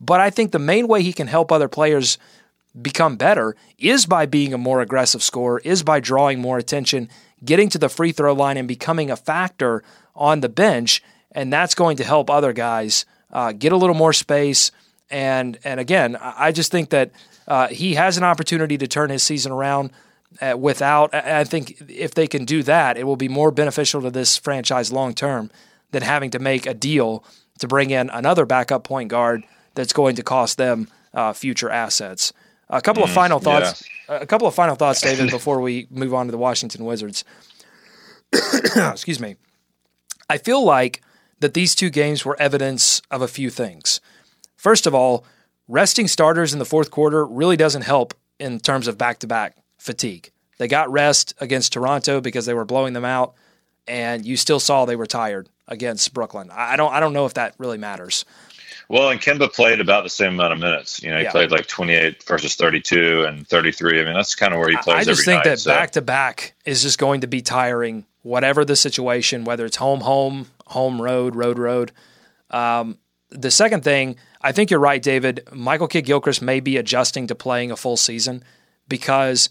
but 0.00 0.20
I 0.20 0.28
think 0.28 0.52
the 0.52 0.58
main 0.58 0.88
way 0.88 1.02
he 1.02 1.12
can 1.12 1.26
help 1.26 1.50
other 1.50 1.68
players 1.68 2.18
become 2.80 3.16
better 3.16 3.56
is 3.78 4.04
by 4.04 4.26
being 4.26 4.52
a 4.52 4.58
more 4.58 4.82
aggressive 4.82 5.22
scorer 5.22 5.60
is 5.64 5.82
by 5.82 6.00
drawing 6.00 6.38
more 6.38 6.58
attention 6.58 7.08
getting 7.44 7.68
to 7.70 7.78
the 7.78 7.88
free 7.88 8.12
throw 8.12 8.32
line 8.32 8.56
and 8.56 8.68
becoming 8.68 9.10
a 9.10 9.16
factor 9.16 9.82
on 10.14 10.40
the 10.40 10.48
bench. 10.48 11.02
And 11.32 11.52
that's 11.52 11.74
going 11.74 11.98
to 11.98 12.04
help 12.04 12.30
other 12.30 12.52
guys 12.52 13.04
uh, 13.32 13.52
get 13.52 13.72
a 13.72 13.76
little 13.76 13.94
more 13.94 14.12
space. 14.12 14.70
And, 15.10 15.58
and 15.64 15.78
again, 15.78 16.16
I 16.20 16.52
just 16.52 16.72
think 16.72 16.90
that 16.90 17.10
uh, 17.46 17.68
he 17.68 17.94
has 17.94 18.16
an 18.16 18.24
opportunity 18.24 18.78
to 18.78 18.88
turn 18.88 19.10
his 19.10 19.22
season 19.22 19.52
around 19.52 19.90
uh, 20.40 20.56
without, 20.58 21.14
I 21.14 21.44
think 21.44 21.80
if 21.88 22.14
they 22.14 22.26
can 22.26 22.44
do 22.44 22.62
that, 22.64 22.96
it 22.96 23.04
will 23.04 23.16
be 23.16 23.28
more 23.28 23.50
beneficial 23.50 24.02
to 24.02 24.10
this 24.10 24.36
franchise 24.36 24.92
long 24.92 25.14
term 25.14 25.50
than 25.92 26.02
having 26.02 26.30
to 26.30 26.38
make 26.38 26.66
a 26.66 26.74
deal 26.74 27.24
to 27.58 27.68
bring 27.68 27.90
in 27.90 28.10
another 28.10 28.44
backup 28.44 28.84
point 28.84 29.08
guard 29.08 29.44
that's 29.74 29.92
going 29.92 30.16
to 30.16 30.22
cost 30.22 30.58
them 30.58 30.88
uh, 31.14 31.32
future 31.32 31.70
assets. 31.70 32.32
A 32.68 32.80
couple 32.80 33.02
mm, 33.02 33.06
of 33.06 33.12
final 33.12 33.38
thoughts. 33.38 33.88
Yeah. 34.08 34.18
A 34.20 34.26
couple 34.26 34.48
of 34.48 34.54
final 34.54 34.76
thoughts, 34.76 35.00
David, 35.00 35.30
before 35.30 35.60
we 35.60 35.86
move 35.90 36.14
on 36.14 36.26
to 36.26 36.32
the 36.32 36.38
Washington 36.38 36.84
Wizards. 36.84 37.24
Excuse 38.32 39.20
me. 39.20 39.36
I 40.28 40.38
feel 40.38 40.64
like 40.64 41.02
that 41.40 41.54
these 41.54 41.74
two 41.74 41.90
games 41.90 42.24
were 42.24 42.36
evidence 42.40 43.02
of 43.10 43.22
a 43.22 43.28
few 43.28 43.50
things. 43.50 44.00
First 44.56 44.86
of 44.86 44.94
all, 44.94 45.24
resting 45.68 46.08
starters 46.08 46.52
in 46.52 46.58
the 46.58 46.64
fourth 46.64 46.90
quarter 46.90 47.24
really 47.24 47.56
doesn't 47.56 47.82
help 47.82 48.14
in 48.38 48.58
terms 48.58 48.88
of 48.88 48.98
back 48.98 49.18
to 49.20 49.26
back 49.26 49.56
fatigue. 49.78 50.30
They 50.58 50.68
got 50.68 50.90
rest 50.90 51.34
against 51.38 51.72
Toronto 51.72 52.20
because 52.20 52.46
they 52.46 52.54
were 52.54 52.64
blowing 52.64 52.94
them 52.94 53.04
out, 53.04 53.34
and 53.86 54.24
you 54.24 54.36
still 54.36 54.60
saw 54.60 54.84
they 54.84 54.96
were 54.96 55.06
tired 55.06 55.48
against 55.68 56.14
Brooklyn. 56.14 56.50
I 56.50 56.76
don't 56.76 56.92
I 56.92 57.00
don't 57.00 57.12
know 57.12 57.26
if 57.26 57.34
that 57.34 57.54
really 57.58 57.78
matters. 57.78 58.24
Well, 58.88 59.10
and 59.10 59.20
Kemba 59.20 59.52
played 59.52 59.80
about 59.80 60.04
the 60.04 60.10
same 60.10 60.34
amount 60.34 60.52
of 60.52 60.58
minutes. 60.58 61.02
You 61.02 61.10
know, 61.10 61.18
he 61.18 61.24
yeah. 61.24 61.30
played 61.30 61.50
like 61.50 61.66
28 61.66 62.22
versus 62.24 62.54
32 62.54 63.24
and 63.24 63.46
33. 63.46 64.00
I 64.00 64.04
mean, 64.04 64.14
that's 64.14 64.34
kind 64.34 64.52
of 64.52 64.60
where 64.60 64.70
he 64.70 64.76
plays. 64.76 64.96
I 64.96 65.04
just 65.04 65.24
think 65.24 65.44
night, 65.44 65.56
that 65.56 65.64
back 65.64 65.90
to 65.92 66.02
back 66.02 66.54
is 66.64 66.82
just 66.82 66.98
going 66.98 67.22
to 67.22 67.26
be 67.26 67.42
tiring, 67.42 68.06
whatever 68.22 68.64
the 68.64 68.76
situation, 68.76 69.44
whether 69.44 69.64
it's 69.64 69.76
home, 69.76 70.00
home, 70.00 70.46
home, 70.66 71.00
road, 71.00 71.34
road, 71.34 71.58
road. 71.58 71.92
Um, 72.50 72.98
the 73.30 73.50
second 73.50 73.82
thing, 73.82 74.16
I 74.40 74.52
think 74.52 74.70
you're 74.70 74.80
right, 74.80 75.02
David. 75.02 75.48
Michael 75.52 75.88
Kidd 75.88 76.04
Gilchrist 76.04 76.42
may 76.42 76.60
be 76.60 76.76
adjusting 76.76 77.26
to 77.26 77.34
playing 77.34 77.70
a 77.70 77.76
full 77.76 77.96
season 77.96 78.44
because 78.88 79.48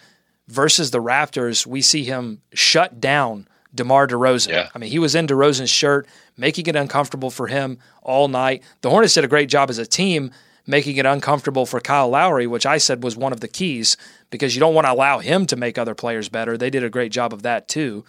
versus 0.48 0.92
the 0.92 1.02
Raptors, 1.02 1.66
we 1.66 1.82
see 1.82 2.04
him 2.04 2.42
shut 2.54 3.02
down 3.02 3.48
DeMar 3.76 4.08
DeRozan. 4.08 4.50
Yeah. 4.50 4.70
I 4.74 4.78
mean, 4.80 4.90
he 4.90 5.00
was 5.00 5.16
in 5.16 5.28
DeRozan's 5.28 5.70
shirt, 5.70 6.08
making 6.38 6.68
it 6.68 6.76
uncomfortable 6.76 7.30
for 7.30 7.48
him 7.48 7.78
all 8.02 8.28
night. 8.28 8.64
The 8.82 8.90
Hornets 8.90 9.14
did 9.14 9.24
a 9.24 9.28
great 9.28 9.50
job 9.50 9.70
as 9.70 9.78
a 9.78 9.86
team 9.86 10.32
making 10.68 10.98
it 10.98 11.06
uncomfortable 11.06 11.66
for 11.66 11.80
Kyle 11.80 12.10
Lowry, 12.10 12.48
which 12.48 12.66
I 12.66 12.78
said 12.78 13.04
was 13.04 13.16
one 13.16 13.32
of 13.32 13.40
the 13.40 13.48
keys 13.48 13.98
because 14.30 14.56
you 14.56 14.60
don't 14.60 14.74
want 14.74 14.86
to 14.86 14.92
allow 14.92 15.20
him 15.20 15.46
to 15.48 15.56
make 15.56 15.78
other 15.78 15.96
players 15.96 16.30
better. 16.30 16.58
They 16.58 16.70
did 16.70 16.84
a 16.84 16.90
great 16.90 17.12
job 17.12 17.34
of 17.34 17.44
that 17.44 17.68
too. 17.68 18.04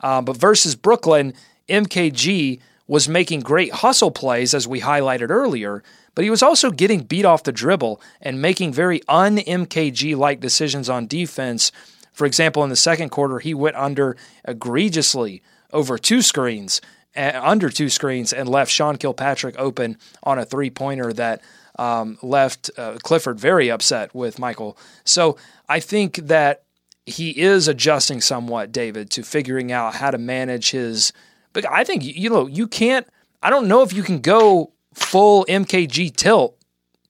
Um, 0.00 0.24
but 0.24 0.36
versus 0.36 0.76
Brooklyn, 0.76 1.34
MKG 1.68 2.60
was 2.86 3.08
making 3.08 3.40
great 3.40 3.72
hustle 3.72 4.10
plays, 4.10 4.54
as 4.54 4.66
we 4.66 4.80
highlighted 4.80 5.28
earlier, 5.30 5.82
but 6.14 6.24
he 6.24 6.30
was 6.30 6.42
also 6.42 6.70
getting 6.70 7.00
beat 7.00 7.24
off 7.24 7.42
the 7.42 7.52
dribble 7.52 8.00
and 8.22 8.40
making 8.40 8.72
very 8.72 9.02
un 9.08 9.36
MKG 9.36 10.16
like 10.16 10.40
decisions 10.40 10.88
on 10.88 11.06
defense 11.06 11.70
for 12.18 12.26
example, 12.26 12.64
in 12.64 12.68
the 12.68 12.74
second 12.74 13.10
quarter, 13.10 13.38
he 13.38 13.54
went 13.54 13.76
under 13.76 14.16
egregiously 14.44 15.40
over 15.72 15.96
two 15.96 16.20
screens, 16.20 16.80
uh, 17.16 17.40
under 17.40 17.70
two 17.70 17.88
screens, 17.88 18.32
and 18.32 18.48
left 18.48 18.72
Sean 18.72 18.96
Kilpatrick 18.96 19.54
open 19.56 19.96
on 20.24 20.36
a 20.36 20.44
three 20.44 20.68
pointer 20.68 21.12
that 21.12 21.40
um, 21.78 22.18
left 22.20 22.72
uh, 22.76 22.98
Clifford 23.04 23.38
very 23.38 23.70
upset 23.70 24.16
with 24.16 24.40
Michael. 24.40 24.76
So 25.04 25.36
I 25.68 25.78
think 25.78 26.16
that 26.16 26.64
he 27.06 27.30
is 27.38 27.68
adjusting 27.68 28.20
somewhat, 28.20 28.72
David, 28.72 29.10
to 29.12 29.22
figuring 29.22 29.70
out 29.70 29.94
how 29.94 30.10
to 30.10 30.18
manage 30.18 30.72
his. 30.72 31.12
But 31.52 31.70
I 31.70 31.84
think 31.84 32.02
you 32.02 32.30
know 32.30 32.48
you 32.48 32.66
can't. 32.66 33.06
I 33.44 33.48
don't 33.48 33.68
know 33.68 33.82
if 33.82 33.92
you 33.92 34.02
can 34.02 34.18
go 34.18 34.72
full 34.92 35.46
MKG 35.48 36.16
tilt 36.16 36.58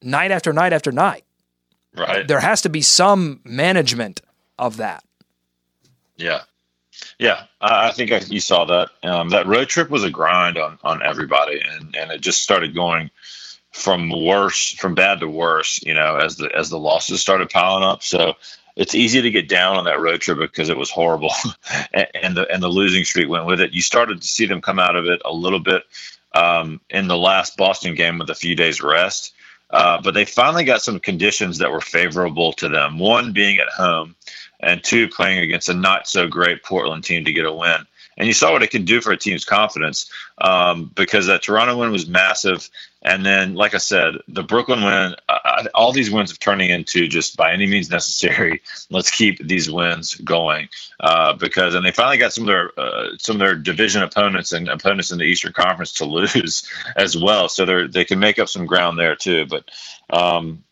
night 0.02 0.32
after 0.32 0.52
night 0.52 0.74
after 0.74 0.92
night. 0.92 1.24
Right. 1.96 2.28
There 2.28 2.40
has 2.40 2.60
to 2.62 2.68
be 2.68 2.82
some 2.82 3.40
management 3.44 4.20
of 4.58 4.78
that. 4.78 5.04
Yeah. 6.16 6.42
Yeah, 7.18 7.44
I 7.60 7.92
think 7.92 8.12
I, 8.12 8.18
you 8.18 8.40
saw 8.40 8.64
that. 8.64 8.90
Um, 9.02 9.28
that 9.30 9.46
road 9.46 9.68
trip 9.68 9.88
was 9.88 10.04
a 10.04 10.10
grind 10.10 10.58
on, 10.58 10.78
on 10.82 11.02
everybody, 11.02 11.60
and, 11.60 11.94
and 11.94 12.10
it 12.10 12.20
just 12.20 12.42
started 12.42 12.74
going 12.74 13.10
from 13.72 14.10
worse, 14.10 14.72
from 14.72 14.94
bad 14.94 15.20
to 15.20 15.28
worse. 15.28 15.80
You 15.84 15.94
know, 15.94 16.16
as 16.16 16.36
the 16.36 16.50
as 16.54 16.70
the 16.70 16.78
losses 16.78 17.20
started 17.20 17.50
piling 17.50 17.84
up. 17.84 18.02
So 18.02 18.34
it's 18.76 18.94
easy 18.94 19.22
to 19.22 19.30
get 19.30 19.48
down 19.48 19.76
on 19.76 19.84
that 19.84 20.00
road 20.00 20.20
trip 20.20 20.38
because 20.38 20.68
it 20.68 20.76
was 20.76 20.90
horrible, 20.90 21.32
and 21.92 22.36
the 22.36 22.46
and 22.52 22.62
the 22.62 22.68
losing 22.68 23.04
streak 23.04 23.28
went 23.28 23.46
with 23.46 23.60
it. 23.60 23.72
You 23.72 23.82
started 23.82 24.20
to 24.22 24.28
see 24.28 24.46
them 24.46 24.60
come 24.60 24.78
out 24.78 24.96
of 24.96 25.06
it 25.06 25.22
a 25.24 25.32
little 25.32 25.60
bit 25.60 25.82
um, 26.34 26.80
in 26.90 27.08
the 27.08 27.16
last 27.16 27.56
Boston 27.56 27.94
game 27.94 28.18
with 28.18 28.30
a 28.30 28.34
few 28.34 28.54
days 28.54 28.82
rest, 28.82 29.34
uh, 29.70 30.00
but 30.02 30.14
they 30.14 30.24
finally 30.24 30.64
got 30.64 30.82
some 30.82 31.00
conditions 31.00 31.58
that 31.58 31.72
were 31.72 31.80
favorable 31.80 32.52
to 32.54 32.68
them. 32.68 32.98
One 32.98 33.32
being 33.32 33.58
at 33.58 33.68
home 33.68 34.14
and 34.60 34.82
two 34.82 35.08
playing 35.08 35.38
against 35.40 35.68
a 35.68 35.74
not 35.74 36.08
so 36.08 36.26
great 36.26 36.62
Portland 36.62 37.04
team 37.04 37.24
to 37.24 37.32
get 37.32 37.46
a 37.46 37.52
win. 37.52 37.86
And 38.16 38.26
you 38.26 38.32
saw 38.34 38.52
what 38.52 38.64
it 38.64 38.70
can 38.72 38.84
do 38.84 39.00
for 39.00 39.12
a 39.12 39.16
team's 39.16 39.44
confidence 39.44 40.10
um, 40.38 40.90
because 40.94 41.26
that 41.28 41.42
Toronto 41.42 41.78
win 41.78 41.92
was 41.92 42.08
massive. 42.08 42.68
And 43.00 43.24
then, 43.24 43.54
like 43.54 43.74
I 43.74 43.78
said, 43.78 44.14
the 44.26 44.42
Brooklyn 44.42 44.82
win, 44.82 45.14
uh, 45.28 45.66
all 45.72 45.92
these 45.92 46.10
wins 46.10 46.32
are 46.32 46.36
turning 46.36 46.70
into 46.70 47.06
just 47.06 47.36
by 47.36 47.52
any 47.52 47.66
means 47.66 47.90
necessary. 47.90 48.60
Let's 48.90 49.10
keep 49.10 49.38
these 49.46 49.70
wins 49.70 50.16
going 50.16 50.68
uh, 50.98 51.34
because, 51.34 51.76
and 51.76 51.86
they 51.86 51.92
finally 51.92 52.18
got 52.18 52.32
some 52.32 52.42
of 52.42 52.48
their 52.48 52.72
uh, 52.78 53.10
some 53.18 53.36
of 53.36 53.40
their 53.40 53.54
division 53.54 54.02
opponents 54.02 54.50
and 54.52 54.68
opponents 54.68 55.12
in 55.12 55.18
the 55.18 55.24
Eastern 55.24 55.52
Conference 55.52 55.92
to 55.94 56.04
lose 56.06 56.68
as 56.96 57.16
well. 57.16 57.48
So 57.48 57.64
they 57.64 57.86
they 57.86 58.04
can 58.04 58.18
make 58.18 58.40
up 58.40 58.48
some 58.48 58.66
ground 58.66 58.98
there 58.98 59.14
too. 59.14 59.46
But 59.46 59.70
um, 60.10 60.64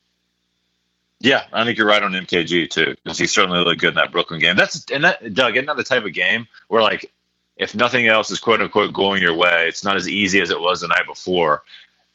yeah, 1.21 1.45
I 1.53 1.65
think 1.65 1.79
you're 1.79 1.87
right 1.87 2.03
on 2.03 2.13
MKG 2.13 2.69
too, 2.71 2.95
because 3.03 3.19
he 3.19 3.27
certainly 3.27 3.61
looked 3.61 3.81
good 3.81 3.91
in 3.91 3.95
that 3.95 4.13
Brooklyn 4.13 4.41
game. 4.41 4.57
That's 4.57 4.85
and 4.93 5.05
that 5.05 5.35
Doug, 5.35 5.57
isn't 5.57 5.67
that 5.67 5.77
the 5.77 5.85
type 5.85 6.05
of 6.05 6.13
game 6.13 6.47
where 6.69 6.83
like 6.83 7.11
if 7.57 7.75
nothing 7.75 8.07
else 8.07 8.31
is 8.31 8.39
quote 8.39 8.61
unquote 8.61 8.93
going 8.93 9.23
your 9.23 9.35
way, 9.35 9.67
it's 9.67 9.85
not 9.85 9.97
as 9.97 10.09
easy 10.09 10.41
as 10.41 10.51
it 10.51 10.61
was 10.61 10.81
the 10.81 10.89
night 10.89 11.07
before 11.07 11.63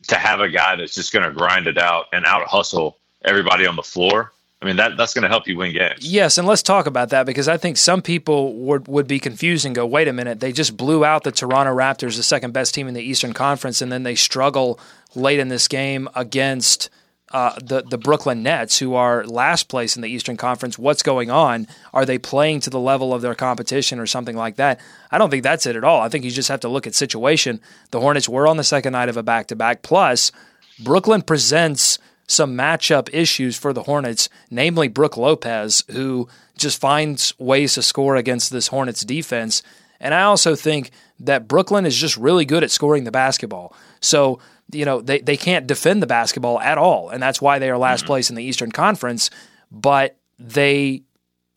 to 0.08 0.16
have 0.16 0.40
a 0.40 0.50
guy 0.50 0.76
that's 0.76 0.94
just 0.94 1.14
going 1.14 1.26
to 1.26 1.32
grind 1.32 1.68
it 1.68 1.78
out 1.78 2.06
and 2.14 2.26
out 2.26 2.48
hustle 2.48 2.98
everybody 3.24 3.66
on 3.66 3.76
the 3.76 3.84
floor. 3.84 4.32
I 4.62 4.68
mean 4.68 4.76
that 4.76 4.96
that's 4.96 5.16
going 5.16 5.24
to 5.24 5.28
help 5.28 5.48
you 5.48 5.58
win 5.58 5.74
games. 5.74 6.06
Yes, 6.08 6.38
and 6.38 6.48
let's 6.48 6.62
talk 6.62 6.86
about 6.86 7.10
that 7.10 7.26
because 7.26 7.48
I 7.48 7.58
think 7.58 7.78
some 7.78 8.04
people 8.04 8.54
would 8.58 8.88
would 8.88 9.08
be 9.08 9.20
confused 9.20 9.66
and 9.66 9.74
go, 9.74 9.88
"Wait 9.88 10.08
a 10.08 10.14
minute, 10.14 10.40
they 10.40 10.52
just 10.52 10.78
blew 10.78 11.04
out 11.04 11.24
the 11.24 11.32
Toronto 11.32 11.76
Raptors, 11.76 12.18
the 12.18 12.24
second 12.24 12.54
best 12.54 12.76
team 12.76 12.88
in 12.88 12.94
the 12.94 13.02
Eastern 13.02 13.34
Conference, 13.34 13.82
and 13.82 13.92
then 13.92 14.04
they 14.04 14.14
struggle 14.14 14.80
late 15.16 15.40
in 15.40 15.48
this 15.48 15.68
game 15.68 16.08
against." 16.14 16.92
Uh, 17.34 17.54
the 17.64 17.82
the 17.84 17.98
Brooklyn 17.98 18.44
Nets, 18.44 18.80
who 18.80 18.96
are 18.96 19.26
last 19.26 19.68
place 19.68 19.96
in 19.96 20.02
the 20.02 20.10
Eastern 20.10 20.38
Conference. 20.38 20.78
What's 20.78 21.04
going 21.04 21.32
on? 21.32 21.68
Are 21.94 22.06
they 22.06 22.18
playing 22.18 22.60
to 22.62 22.70
the 22.70 22.80
level 22.80 23.14
of 23.14 23.22
their 23.22 23.36
competition 23.36 24.00
or 24.00 24.06
something 24.06 24.36
like 24.36 24.58
that? 24.58 24.80
I 25.12 25.18
don't 25.18 25.30
think 25.30 25.44
that's 25.44 25.66
it 25.66 25.76
at 25.76 25.84
all. 25.84 26.02
I 26.02 26.10
think 26.10 26.26
you 26.26 26.32
just 26.32 26.50
have 26.50 26.60
to 26.62 26.70
look 26.70 26.88
at 26.88 26.96
situation. 26.96 27.62
The 27.92 28.00
Hornets 28.00 28.30
were 28.30 28.48
on 28.48 28.58
the 28.58 28.64
second 28.64 28.94
night 28.94 29.10
of 29.10 29.18
a 29.18 29.24
back 29.24 29.48
to 29.48 29.56
back. 29.56 29.82
Plus, 29.82 30.32
Brooklyn 30.84 31.22
presents 31.22 32.00
some 32.28 32.56
matchup 32.56 33.10
issues 33.14 33.58
for 33.58 33.74
the 33.74 33.84
Hornets, 33.84 34.30
namely 34.50 34.88
Brook 34.88 35.18
Lopez, 35.18 35.84
who 35.92 36.30
just 36.58 36.80
finds 36.80 37.38
ways 37.40 37.74
to 37.74 37.82
score 37.82 38.16
against 38.16 38.52
this 38.52 38.68
Hornets 38.68 39.04
defense. 39.04 39.64
And 40.02 40.14
I 40.14 40.24
also 40.24 40.56
think 40.56 40.92
that 41.22 41.48
Brooklyn 41.48 41.86
is 41.86 41.96
just 41.96 42.18
really 42.18 42.44
good 42.44 42.64
at 42.64 42.72
scoring 42.72 43.06
the 43.06 43.12
basketball. 43.12 43.74
So 44.02 44.40
you 44.74 44.86
know, 44.86 45.02
they, 45.02 45.20
they 45.20 45.38
can't 45.38 45.68
defend 45.68 46.02
the 46.02 46.08
basketball 46.08 46.60
at 46.60 46.78
all. 46.78 47.10
And 47.10 47.22
that's 47.22 47.42
why 47.42 47.60
they 47.60 47.70
are 47.70 47.78
last 47.78 48.02
mm-hmm. 48.02 48.08
place 48.08 48.30
in 48.30 48.36
the 48.36 48.44
Eastern 48.44 48.72
Conference. 48.72 49.30
But 49.72 50.18
they, 50.40 51.04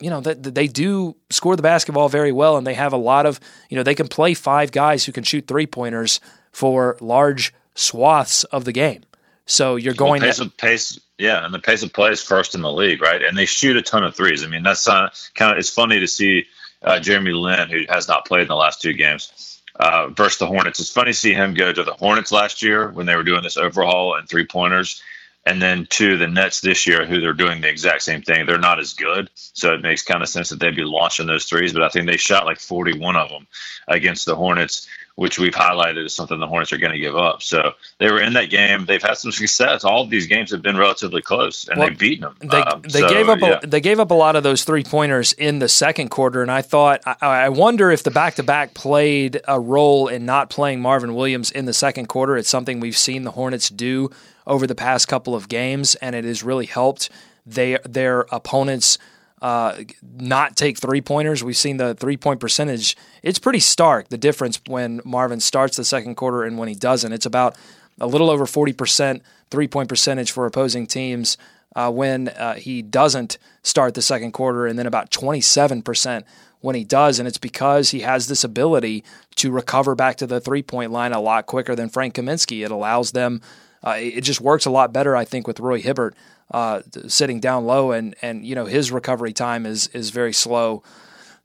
you 0.00 0.10
know, 0.10 0.20
they, 0.20 0.34
they 0.34 0.66
do 0.66 1.16
score 1.30 1.56
the 1.56 1.62
basketball 1.62 2.08
very 2.08 2.32
well. 2.32 2.56
And 2.56 2.66
they 2.66 2.74
have 2.74 2.92
a 2.92 2.98
lot 2.98 3.26
of, 3.26 3.40
you 3.68 3.76
know, 3.76 3.82
they 3.82 3.94
can 3.94 4.08
play 4.08 4.34
five 4.34 4.72
guys 4.72 5.04
who 5.04 5.12
can 5.12 5.24
shoot 5.24 5.46
three 5.46 5.66
pointers 5.66 6.20
for 6.52 6.96
large 7.00 7.52
swaths 7.74 8.44
of 8.44 8.64
the 8.64 8.72
game. 8.72 9.02
So 9.46 9.76
you're 9.76 9.94
going 9.94 10.22
well, 10.22 10.30
pace 10.30 10.36
to 10.38 10.44
of 10.44 10.56
pace, 10.56 11.00
yeah, 11.18 11.44
and 11.44 11.52
the 11.52 11.58
pace 11.58 11.82
of 11.82 11.92
play 11.92 12.10
is 12.10 12.22
first 12.22 12.54
in 12.54 12.62
the 12.62 12.72
league, 12.72 13.02
right? 13.02 13.22
And 13.22 13.36
they 13.36 13.44
shoot 13.44 13.76
a 13.76 13.82
ton 13.82 14.02
of 14.02 14.16
threes. 14.16 14.42
I 14.42 14.46
mean, 14.46 14.62
that's 14.62 14.88
uh, 14.88 15.10
kind 15.34 15.52
of 15.52 15.58
it's 15.58 15.68
funny 15.68 16.00
to 16.00 16.06
see 16.06 16.46
uh, 16.84 17.00
Jeremy 17.00 17.32
Lin, 17.32 17.68
who 17.68 17.82
has 17.88 18.08
not 18.08 18.26
played 18.26 18.42
in 18.42 18.48
the 18.48 18.56
last 18.56 18.80
two 18.80 18.92
games, 18.92 19.60
uh, 19.76 20.08
versus 20.08 20.38
the 20.38 20.46
Hornets. 20.46 20.80
It's 20.80 20.90
funny 20.90 21.12
to 21.12 21.18
see 21.18 21.34
him 21.34 21.54
go 21.54 21.72
to 21.72 21.82
the 21.82 21.94
Hornets 21.94 22.30
last 22.30 22.62
year 22.62 22.90
when 22.90 23.06
they 23.06 23.16
were 23.16 23.24
doing 23.24 23.42
this 23.42 23.56
overhaul 23.56 24.14
and 24.14 24.28
three 24.28 24.46
pointers, 24.46 25.02
and 25.46 25.60
then 25.60 25.86
to 25.90 26.16
the 26.16 26.28
Nets 26.28 26.60
this 26.60 26.86
year, 26.86 27.04
who 27.04 27.20
they're 27.20 27.32
doing 27.32 27.60
the 27.60 27.68
exact 27.68 28.02
same 28.02 28.22
thing. 28.22 28.46
They're 28.46 28.58
not 28.58 28.78
as 28.78 28.94
good, 28.94 29.30
so 29.34 29.74
it 29.74 29.82
makes 29.82 30.02
kind 30.02 30.22
of 30.22 30.28
sense 30.28 30.50
that 30.50 30.60
they'd 30.60 30.76
be 30.76 30.84
launching 30.84 31.26
those 31.26 31.46
threes. 31.46 31.72
But 31.72 31.82
I 31.82 31.88
think 31.88 32.06
they 32.06 32.16
shot 32.16 32.46
like 32.46 32.60
41 32.60 33.16
of 33.16 33.28
them 33.30 33.46
against 33.88 34.26
the 34.26 34.36
Hornets 34.36 34.88
which 35.16 35.38
we've 35.38 35.54
highlighted 35.54 36.04
as 36.04 36.14
something 36.14 36.40
the 36.40 36.46
Hornets 36.46 36.72
are 36.72 36.78
going 36.78 36.92
to 36.92 36.98
give 36.98 37.16
up. 37.16 37.40
So 37.40 37.72
they 37.98 38.10
were 38.10 38.20
in 38.20 38.32
that 38.32 38.50
game. 38.50 38.84
They've 38.84 39.02
had 39.02 39.14
some 39.14 39.30
success. 39.30 39.84
All 39.84 40.02
of 40.02 40.10
these 40.10 40.26
games 40.26 40.50
have 40.50 40.62
been 40.62 40.76
relatively 40.76 41.22
close, 41.22 41.68
and 41.68 41.78
well, 41.78 41.88
they've 41.88 41.98
beaten 41.98 42.22
them. 42.22 42.36
They, 42.40 42.60
um, 42.60 42.82
they 42.82 43.00
so, 43.00 43.08
gave 43.08 43.28
up 43.28 43.40
yeah. 43.40 43.60
a, 43.62 43.66
they 43.66 43.80
gave 43.80 44.00
up 44.00 44.10
a 44.10 44.14
lot 44.14 44.34
of 44.34 44.42
those 44.42 44.64
three 44.64 44.82
pointers 44.82 45.32
in 45.32 45.60
the 45.60 45.68
second 45.68 46.08
quarter, 46.08 46.42
and 46.42 46.50
I 46.50 46.62
thought 46.62 47.00
I, 47.06 47.16
I 47.20 47.48
wonder 47.50 47.90
if 47.90 48.02
the 48.02 48.10
back 48.10 48.34
to 48.36 48.42
back 48.42 48.74
played 48.74 49.40
a 49.46 49.60
role 49.60 50.08
in 50.08 50.26
not 50.26 50.50
playing 50.50 50.80
Marvin 50.80 51.14
Williams 51.14 51.50
in 51.50 51.66
the 51.66 51.74
second 51.74 52.08
quarter. 52.08 52.36
It's 52.36 52.50
something 52.50 52.80
we've 52.80 52.96
seen 52.96 53.22
the 53.22 53.32
Hornets 53.32 53.70
do 53.70 54.10
over 54.46 54.66
the 54.66 54.74
past 54.74 55.06
couple 55.06 55.34
of 55.34 55.48
games, 55.48 55.94
and 55.96 56.16
it 56.16 56.24
has 56.24 56.42
really 56.42 56.66
helped 56.66 57.08
they 57.46 57.78
their 57.84 58.22
opponents 58.32 58.98
uh, 59.44 59.84
not 60.16 60.56
take 60.56 60.78
three 60.78 61.02
pointers. 61.02 61.44
We've 61.44 61.54
seen 61.54 61.76
the 61.76 61.94
three 61.94 62.16
point 62.16 62.40
percentage. 62.40 62.96
It's 63.22 63.38
pretty 63.38 63.60
stark 63.60 64.08
the 64.08 64.16
difference 64.16 64.58
when 64.66 65.02
Marvin 65.04 65.38
starts 65.38 65.76
the 65.76 65.84
second 65.84 66.14
quarter 66.14 66.44
and 66.44 66.56
when 66.56 66.70
he 66.70 66.74
doesn't. 66.74 67.12
It's 67.12 67.26
about 67.26 67.54
a 68.00 68.06
little 68.06 68.30
over 68.30 68.46
40% 68.46 69.20
three 69.50 69.68
point 69.68 69.90
percentage 69.90 70.32
for 70.32 70.46
opposing 70.46 70.86
teams 70.86 71.36
uh, 71.76 71.92
when 71.92 72.28
uh, 72.28 72.54
he 72.54 72.80
doesn't 72.80 73.36
start 73.62 73.92
the 73.92 74.00
second 74.00 74.32
quarter, 74.32 74.66
and 74.66 74.78
then 74.78 74.86
about 74.86 75.10
27% 75.10 76.24
when 76.62 76.74
he 76.74 76.84
does. 76.84 77.18
And 77.18 77.28
it's 77.28 77.36
because 77.36 77.90
he 77.90 78.00
has 78.00 78.28
this 78.28 78.44
ability 78.44 79.04
to 79.34 79.50
recover 79.50 79.94
back 79.94 80.16
to 80.16 80.26
the 80.26 80.40
three 80.40 80.62
point 80.62 80.90
line 80.90 81.12
a 81.12 81.20
lot 81.20 81.44
quicker 81.44 81.76
than 81.76 81.90
Frank 81.90 82.14
Kaminsky. 82.14 82.64
It 82.64 82.70
allows 82.70 83.12
them, 83.12 83.42
uh, 83.82 83.96
it 83.98 84.22
just 84.22 84.40
works 84.40 84.64
a 84.64 84.70
lot 84.70 84.94
better, 84.94 85.14
I 85.14 85.26
think, 85.26 85.46
with 85.46 85.60
Roy 85.60 85.82
Hibbert 85.82 86.14
uh, 86.50 86.82
sitting 87.06 87.40
down 87.40 87.66
low, 87.66 87.92
and 87.92 88.14
and 88.22 88.44
you 88.44 88.54
know 88.54 88.66
his 88.66 88.92
recovery 88.92 89.32
time 89.32 89.66
is 89.66 89.88
is 89.88 90.10
very 90.10 90.32
slow. 90.32 90.82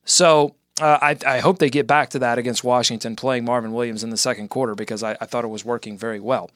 So 0.06 0.56
uh, 0.82 0.98
I, 1.02 1.18
I 1.26 1.40
hope 1.40 1.60
they 1.60 1.70
get 1.70 1.88
back 1.88 2.10
to 2.12 2.20
that 2.20 2.38
against 2.38 2.64
Washington, 2.64 3.16
playing 3.16 3.46
Marvin 3.46 3.74
Williams 3.74 4.04
in 4.04 4.10
the 4.10 4.18
second 4.18 4.50
quarter 4.50 4.76
because 4.76 5.04
I, 5.04 5.18
I 5.20 5.26
thought 5.26 5.44
it 5.44 5.50
was 5.50 5.66
working 5.66 5.98
very 5.98 6.20
well. 6.20 6.50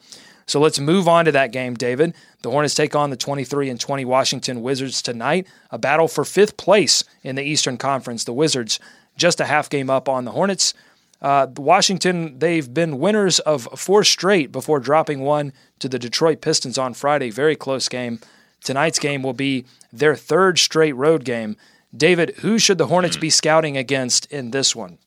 So 0.46 0.60
let's 0.60 0.78
move 0.78 1.08
on 1.08 1.24
to 1.24 1.32
that 1.32 1.52
game, 1.52 1.74
David. 1.74 2.14
The 2.42 2.50
Hornets 2.50 2.74
take 2.74 2.94
on 2.94 3.10
the 3.10 3.16
23 3.16 3.70
and 3.70 3.80
20 3.80 4.04
Washington 4.04 4.62
Wizards 4.62 5.00
tonight, 5.00 5.46
a 5.70 5.78
battle 5.78 6.08
for 6.08 6.24
fifth 6.24 6.56
place 6.56 7.02
in 7.22 7.36
the 7.36 7.42
Eastern 7.42 7.78
Conference. 7.78 8.24
The 8.24 8.32
Wizards 8.32 8.78
just 9.16 9.40
a 9.40 9.46
half 9.46 9.70
game 9.70 9.88
up 9.88 10.08
on 10.08 10.24
the 10.24 10.32
Hornets. 10.32 10.74
Uh, 11.22 11.46
Washington, 11.56 12.38
they've 12.38 12.72
been 12.72 12.98
winners 12.98 13.38
of 13.40 13.66
four 13.76 14.04
straight 14.04 14.52
before 14.52 14.80
dropping 14.80 15.20
one 15.20 15.52
to 15.78 15.88
the 15.88 15.98
Detroit 15.98 16.42
Pistons 16.42 16.76
on 16.76 16.92
Friday. 16.92 17.30
Very 17.30 17.56
close 17.56 17.88
game. 17.88 18.20
Tonight's 18.64 18.98
game 18.98 19.22
will 19.22 19.34
be 19.34 19.66
their 19.92 20.16
third 20.16 20.58
straight 20.58 20.94
road 20.94 21.24
game. 21.24 21.56
David, 21.96 22.34
who 22.38 22.58
should 22.58 22.78
the 22.78 22.88
Hornets 22.88 23.16
be 23.16 23.30
scouting 23.30 23.76
against 23.76 24.26
in 24.32 24.50
this 24.50 24.74
one? 24.74 24.98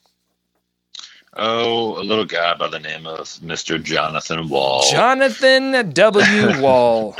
Oh, 1.36 2.00
a 2.00 2.04
little 2.04 2.26
guy 2.26 2.56
by 2.56 2.68
the 2.68 2.80
name 2.80 3.06
of 3.06 3.28
Mr. 3.44 3.82
Jonathan 3.82 4.50
Wall. 4.50 4.84
Jonathan 4.90 5.92
W. 5.92 6.62
Wall. 6.62 7.16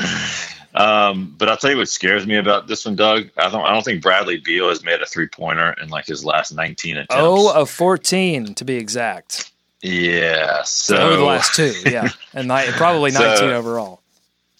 um, 0.74 1.34
but 1.38 1.48
I'll 1.48 1.56
tell 1.56 1.70
you 1.70 1.76
what 1.76 1.88
scares 1.88 2.26
me 2.26 2.36
about 2.36 2.66
this 2.66 2.84
one, 2.84 2.96
Doug. 2.96 3.30
I 3.36 3.48
don't. 3.50 3.62
I 3.62 3.72
don't 3.72 3.84
think 3.84 4.02
Bradley 4.02 4.38
Beal 4.38 4.70
has 4.70 4.82
made 4.82 5.00
a 5.00 5.06
three 5.06 5.28
pointer 5.28 5.72
in 5.80 5.88
like 5.88 6.06
his 6.06 6.24
last 6.24 6.52
nineteen 6.52 6.96
attempts. 6.96 7.14
Oh, 7.16 7.52
of 7.54 7.70
fourteen 7.70 8.54
to 8.54 8.64
be 8.64 8.74
exact. 8.74 9.52
Yeah. 9.82 10.62
So 10.64 10.96
over 10.96 11.16
the 11.16 11.24
last 11.24 11.54
two, 11.54 11.72
yeah, 11.86 12.08
and 12.34 12.48
probably 12.72 13.10
nineteen 13.12 13.50
so, 13.50 13.54
overall. 13.54 13.97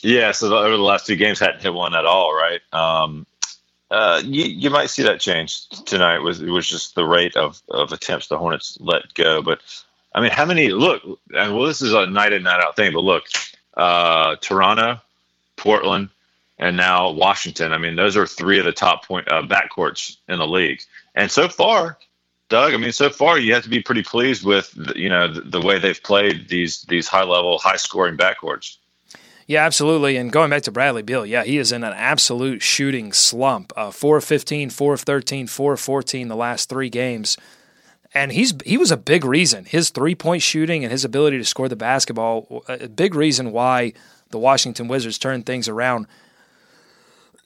Yeah, 0.00 0.32
so 0.32 0.56
over 0.56 0.76
the 0.76 0.82
last 0.82 1.06
two 1.06 1.16
games, 1.16 1.40
hadn't 1.40 1.62
hit 1.62 1.74
one 1.74 1.94
at 1.94 2.06
all, 2.06 2.32
right? 2.32 2.60
Um, 2.72 3.26
uh, 3.90 4.22
you, 4.24 4.44
you 4.44 4.70
might 4.70 4.90
see 4.90 5.02
that 5.02 5.20
change 5.20 5.68
tonight. 5.86 6.18
Was 6.18 6.40
it 6.40 6.50
was 6.50 6.68
just 6.68 6.94
the 6.94 7.04
rate 7.04 7.36
of, 7.36 7.60
of 7.68 7.92
attempts 7.92 8.28
the 8.28 8.38
Hornets 8.38 8.76
let 8.80 9.12
go. 9.14 9.42
But 9.42 9.60
I 10.14 10.20
mean, 10.20 10.30
how 10.30 10.44
many? 10.44 10.68
Look, 10.68 11.02
and 11.34 11.56
well, 11.56 11.66
this 11.66 11.82
is 11.82 11.94
a 11.94 12.06
night 12.06 12.32
in 12.32 12.42
night 12.42 12.62
out 12.62 12.76
thing. 12.76 12.92
But 12.92 13.04
look, 13.04 13.24
uh, 13.76 14.36
Toronto, 14.40 15.00
Portland, 15.56 16.10
and 16.58 16.76
now 16.76 17.10
Washington. 17.10 17.72
I 17.72 17.78
mean, 17.78 17.96
those 17.96 18.16
are 18.16 18.26
three 18.26 18.58
of 18.58 18.66
the 18.66 18.72
top 18.72 19.06
point 19.06 19.30
uh, 19.32 19.42
backcourts 19.42 20.18
in 20.28 20.38
the 20.38 20.46
league. 20.46 20.82
And 21.14 21.30
so 21.30 21.48
far, 21.48 21.98
Doug, 22.50 22.74
I 22.74 22.76
mean, 22.76 22.92
so 22.92 23.10
far 23.10 23.38
you 23.38 23.54
have 23.54 23.64
to 23.64 23.70
be 23.70 23.82
pretty 23.82 24.02
pleased 24.02 24.44
with 24.44 24.76
you 24.94 25.08
know 25.08 25.32
the, 25.32 25.40
the 25.40 25.60
way 25.60 25.78
they've 25.78 26.02
played 26.02 26.48
these 26.48 26.82
these 26.82 27.08
high 27.08 27.24
level, 27.24 27.58
high 27.58 27.76
scoring 27.76 28.16
backcourts. 28.16 28.76
Yeah, 29.48 29.64
absolutely. 29.64 30.18
And 30.18 30.30
going 30.30 30.50
back 30.50 30.62
to 30.64 30.70
Bradley 30.70 31.00
Beal, 31.00 31.24
yeah, 31.24 31.42
he 31.42 31.56
is 31.56 31.72
in 31.72 31.82
an 31.82 31.94
absolute 31.94 32.60
shooting 32.60 33.14
slump. 33.14 33.72
Uh, 33.74 33.90
4 33.90 34.18
of 34.18 34.24
15, 34.24 34.68
4 34.68 34.94
of 34.94 35.00
13, 35.00 35.46
4 35.46 35.72
of 35.72 35.80
14 35.80 36.28
the 36.28 36.36
last 36.36 36.68
three 36.68 36.90
games. 36.90 37.38
And 38.12 38.30
he's 38.30 38.54
he 38.64 38.76
was 38.76 38.90
a 38.90 38.96
big 38.96 39.24
reason. 39.24 39.64
His 39.64 39.90
three 39.90 40.14
point 40.14 40.42
shooting 40.42 40.84
and 40.84 40.92
his 40.92 41.04
ability 41.04 41.38
to 41.38 41.44
score 41.44 41.68
the 41.68 41.76
basketball, 41.76 42.62
a 42.68 42.88
big 42.88 43.14
reason 43.14 43.52
why 43.52 43.94
the 44.30 44.38
Washington 44.38 44.86
Wizards 44.86 45.18
turned 45.18 45.46
things 45.46 45.68
around. 45.68 46.06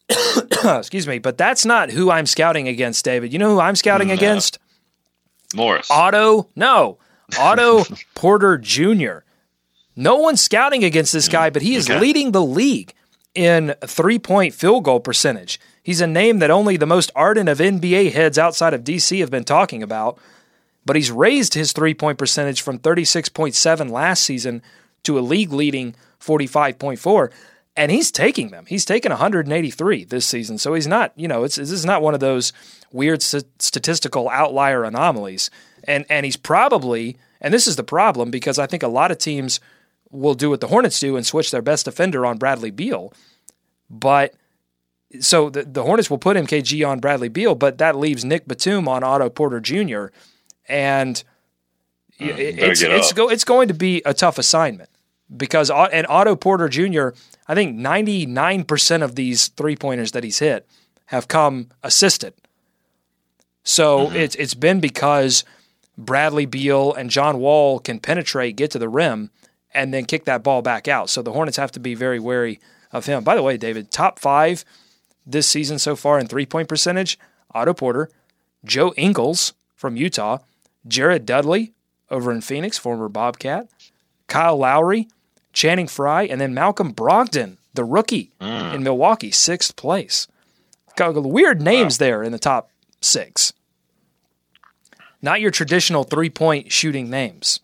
Excuse 0.64 1.06
me, 1.06 1.18
but 1.18 1.38
that's 1.38 1.64
not 1.64 1.90
who 1.90 2.10
I'm 2.10 2.26
scouting 2.26 2.68
against, 2.68 3.04
David. 3.04 3.32
You 3.32 3.38
know 3.38 3.54
who 3.54 3.60
I'm 3.60 3.76
scouting 3.76 4.08
no. 4.08 4.14
against? 4.14 4.58
Morris. 5.54 5.90
Otto, 5.90 6.48
no, 6.56 6.98
Otto 7.38 7.84
Porter 8.14 8.58
Jr. 8.58 9.18
No 9.94 10.16
one's 10.16 10.40
scouting 10.40 10.85
against 10.85 11.12
this 11.12 11.28
guy, 11.28 11.50
mm. 11.50 11.52
but 11.52 11.62
he 11.62 11.74
is 11.74 11.88
okay. 11.88 12.00
leading 12.00 12.33
the 12.33 12.42
league 12.42 12.94
in 13.35 13.74
three 13.87 14.18
point 14.18 14.55
field 14.55 14.85
goal 14.85 15.00
percentage. 15.00 15.61
He's 15.83 16.00
a 16.00 16.07
name 16.07 16.38
that 16.38 16.50
only 16.50 16.76
the 16.76 16.87
most 16.87 17.11
ardent 17.14 17.48
of 17.48 17.59
NBA 17.59 18.12
heads 18.12 18.38
outside 18.38 18.74
of 18.74 18.85
DC 18.85 19.18
have 19.20 19.31
been 19.31 19.44
talking 19.44 19.83
about, 19.83 20.18
but 20.85 20.96
he's 20.96 21.11
raised 21.11 21.55
his 21.55 21.72
three 21.72 21.94
point 21.94 22.18
percentage 22.18 22.62
from 22.62 22.78
36.7 22.78 23.90
last 23.90 24.24
season 24.24 24.62
to 25.02 25.18
a 25.18 25.20
league 25.20 25.52
leading 25.52 25.94
45.4. 26.20 27.31
And 27.74 27.90
he's 27.90 28.12
taking 28.12 28.50
them. 28.50 28.66
He's 28.66 28.85
taken 28.85 29.11
183 29.11 30.05
this 30.05 30.26
season. 30.26 30.59
So 30.59 30.74
he's 30.74 30.87
not, 30.87 31.12
you 31.16 31.26
know, 31.26 31.42
it's, 31.44 31.57
this 31.57 31.70
is 31.70 31.87
not 31.87 32.02
one 32.02 32.12
of 32.12 32.20
those 32.20 32.52
weird 32.92 33.22
statistical 33.22 34.28
outlier 34.28 34.85
anomalies. 34.85 35.50
And, 35.85 36.05
and 36.11 36.26
he's 36.26 36.37
probably, 36.37 37.16
and 37.40 37.52
this 37.52 37.66
is 37.66 37.76
the 37.76 37.83
problem 37.83 38.31
because 38.31 38.59
I 38.59 38.66
think 38.66 38.83
a 38.83 38.88
lot 38.88 39.11
of 39.11 39.16
teams 39.16 39.59
will 40.12 40.35
do 40.35 40.51
what 40.51 40.61
the 40.61 40.68
Hornets 40.68 41.01
do 41.01 41.16
and 41.16 41.27
switch 41.27 41.51
their 41.51 41.62
best 41.62 41.87
defender 41.87 42.25
on 42.25 42.38
Bradley 42.38 42.70
Beal. 42.70 43.12
But 43.90 44.35
so 45.20 45.51
the, 45.51 45.64
the 45.64 45.83
Hornets 45.83 46.09
will 46.09 46.18
put 46.18 46.37
MKG 46.37 46.87
on 46.87 47.01
Bradley 47.01 47.29
Beal, 47.29 47.55
but 47.55 47.79
that 47.79 47.96
leaves 47.96 48.25
Nick 48.25 48.46
Batum 48.46 48.87
on 48.88 49.03
Otto 49.03 49.29
Porter 49.31 49.61
Jr. 49.61 50.07
And 50.68 51.22
mm, 52.20 52.29
it, 52.29 52.59
it's 52.59 52.83
it's, 52.83 53.12
go, 53.12 53.29
it's 53.29 53.44
going 53.44 53.68
to 53.68 53.75
be 53.75 54.03
a 54.05 54.14
tough 54.14 54.38
assignment 54.38 54.90
because 55.35 55.70
and 55.70 56.07
Otto 56.07 56.37
Porter 56.37 56.68
Jr. 56.68 57.11
I 57.48 57.55
think 57.55 57.77
ninety 57.77 58.27
nine 58.27 58.64
percent 58.64 59.03
of 59.03 59.14
these 59.14 59.48
three 59.48 59.77
pointers 59.77 60.12
that 60.12 60.25
he's 60.25 60.38
hit 60.38 60.66
have 61.07 61.29
come 61.29 61.68
assisted. 61.83 62.35
So 63.64 64.07
mm-hmm. 64.07 64.16
it's 64.16 64.35
it's 64.37 64.55
been 64.55 64.81
because 64.81 65.44
Bradley 65.98 66.46
Beal 66.46 66.92
and 66.94 67.11
John 67.11 67.38
Wall 67.38 67.79
can 67.79 67.98
penetrate, 67.98 68.57
get 68.57 68.70
to 68.72 68.79
the 68.79 68.88
rim, 68.88 69.31
and 69.74 69.92
then 69.92 70.04
kick 70.04 70.24
that 70.24 70.42
ball 70.42 70.62
back 70.62 70.88
out. 70.88 71.11
So 71.11 71.22
the 71.22 71.32
Hornets 71.32 71.56
have 71.56 71.72
to 71.72 71.80
be 71.80 71.94
very 71.94 72.18
wary 72.18 72.61
of 72.90 73.06
him. 73.06 73.24
By 73.24 73.35
the 73.35 73.42
way, 73.42 73.56
David, 73.56 73.90
top 73.90 74.18
five 74.18 74.64
this 75.26 75.46
season 75.46 75.78
so 75.78 75.96
far 75.96 76.18
in 76.18 76.26
three 76.26 76.46
point 76.46 76.68
percentage 76.68 77.18
Otto 77.54 77.74
Porter, 77.74 78.08
Joe 78.64 78.92
Ingles 78.96 79.52
from 79.74 79.96
Utah, 79.96 80.38
Jared 80.87 81.26
Dudley 81.26 81.72
over 82.11 82.30
in 82.30 82.40
Phoenix, 82.40 82.78
former 82.78 83.08
Bobcat, 83.08 83.68
Kyle 84.26 84.56
Lowry, 84.56 85.08
Channing 85.52 85.88
Frye, 85.88 86.24
and 86.24 86.40
then 86.40 86.54
Malcolm 86.54 86.92
Brogdon, 86.92 87.56
the 87.74 87.85
rookie 87.85 88.30
mm. 88.40 88.74
in 88.74 88.82
Milwaukee, 88.82 89.30
sixth 89.30 89.76
place. 89.76 90.26
Got 90.96 91.14
weird 91.22 91.62
names 91.62 91.98
wow. 91.98 92.06
there 92.06 92.22
in 92.22 92.32
the 92.32 92.38
top 92.38 92.70
six. 93.00 93.52
Not 95.22 95.40
your 95.40 95.50
traditional 95.50 96.04
three 96.04 96.30
point 96.30 96.72
shooting 96.72 97.08
names. 97.08 97.61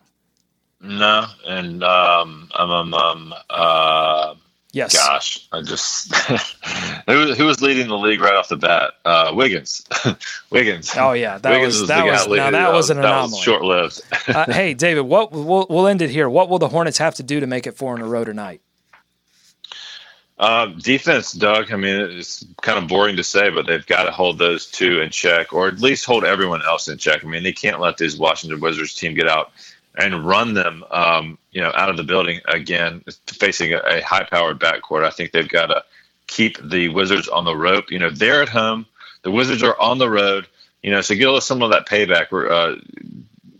No, 0.81 1.25
and 1.45 1.83
um, 1.83 2.49
um, 2.55 2.71
um, 2.71 2.93
um 2.93 3.33
uh, 3.49 4.35
yes. 4.71 4.95
Gosh, 4.95 5.47
I 5.51 5.61
just 5.61 6.15
who, 7.05 7.33
who 7.33 7.45
was 7.45 7.61
leading 7.61 7.89
the 7.89 7.97
league 7.97 8.21
right 8.21 8.35
off 8.35 8.47
the 8.47 8.55
bat? 8.55 8.93
Uh, 9.03 9.33
Wiggins. 9.35 9.85
Wiggins. 10.51 10.93
Oh 10.95 11.11
yeah, 11.11 11.37
that 11.37 11.51
Wiggins 11.51 11.81
was 11.81 11.89
that 11.89 12.05
was 12.05 12.27
now 12.27 12.51
that 12.51 12.71
was 12.71 12.89
an 12.89 12.99
anomaly. 12.99 13.41
Short 13.41 13.63
lived. 13.63 14.01
uh, 14.29 14.45
hey, 14.51 14.73
David, 14.73 15.01
what 15.01 15.33
we'll, 15.33 15.67
we'll 15.69 15.87
end 15.87 16.01
it 16.01 16.11
here. 16.11 16.29
What 16.29 16.49
will 16.49 16.59
the 16.59 16.69
Hornets 16.69 16.97
have 16.99 17.15
to 17.15 17.23
do 17.23 17.41
to 17.41 17.47
make 17.47 17.67
it 17.67 17.75
four 17.75 17.93
in 17.95 18.01
a 18.01 18.07
row 18.07 18.23
tonight? 18.23 18.61
Uh, 20.37 20.67
defense, 20.67 21.33
Doug. 21.33 21.73
I 21.73 21.75
mean, 21.75 21.99
it's 21.99 22.45
kind 22.61 22.77
of 22.79 22.87
boring 22.87 23.17
to 23.17 23.25
say, 23.25 23.49
but 23.49 23.67
they've 23.67 23.85
got 23.85 24.03
to 24.03 24.11
hold 24.11 24.37
those 24.37 24.65
two 24.65 25.01
in 25.01 25.09
check, 25.09 25.51
or 25.51 25.67
at 25.67 25.81
least 25.81 26.05
hold 26.05 26.23
everyone 26.23 26.61
else 26.61 26.87
in 26.87 26.97
check. 26.97 27.25
I 27.25 27.27
mean, 27.27 27.43
they 27.43 27.51
can't 27.51 27.81
let 27.81 27.97
this 27.97 28.17
Washington 28.17 28.61
Wizards 28.61 28.93
team 28.93 29.15
get 29.15 29.27
out 29.27 29.51
and 29.99 30.25
run 30.25 30.53
them, 30.53 30.83
um, 30.91 31.37
you 31.51 31.61
know, 31.61 31.71
out 31.75 31.89
of 31.89 31.97
the 31.97 32.03
building 32.03 32.39
again, 32.47 33.03
facing 33.27 33.73
a, 33.73 33.79
a 33.79 34.01
high-powered 34.01 34.59
backcourt. 34.59 35.03
I 35.03 35.09
think 35.09 35.31
they've 35.31 35.47
got 35.49 35.67
to 35.67 35.83
keep 36.27 36.57
the 36.63 36.89
Wizards 36.89 37.27
on 37.27 37.45
the 37.45 37.55
rope. 37.55 37.91
You 37.91 37.99
know, 37.99 38.09
they're 38.09 38.41
at 38.41 38.49
home. 38.49 38.85
The 39.23 39.31
Wizards 39.31 39.63
are 39.63 39.79
on 39.79 39.97
the 39.97 40.09
road. 40.09 40.47
You 40.81 40.91
know, 40.91 41.01
so 41.01 41.15
get 41.15 41.25
them 41.25 41.41
some 41.41 41.61
of 41.61 41.71
that 41.71 41.85
payback. 41.87 42.31
Uh, 42.31 42.79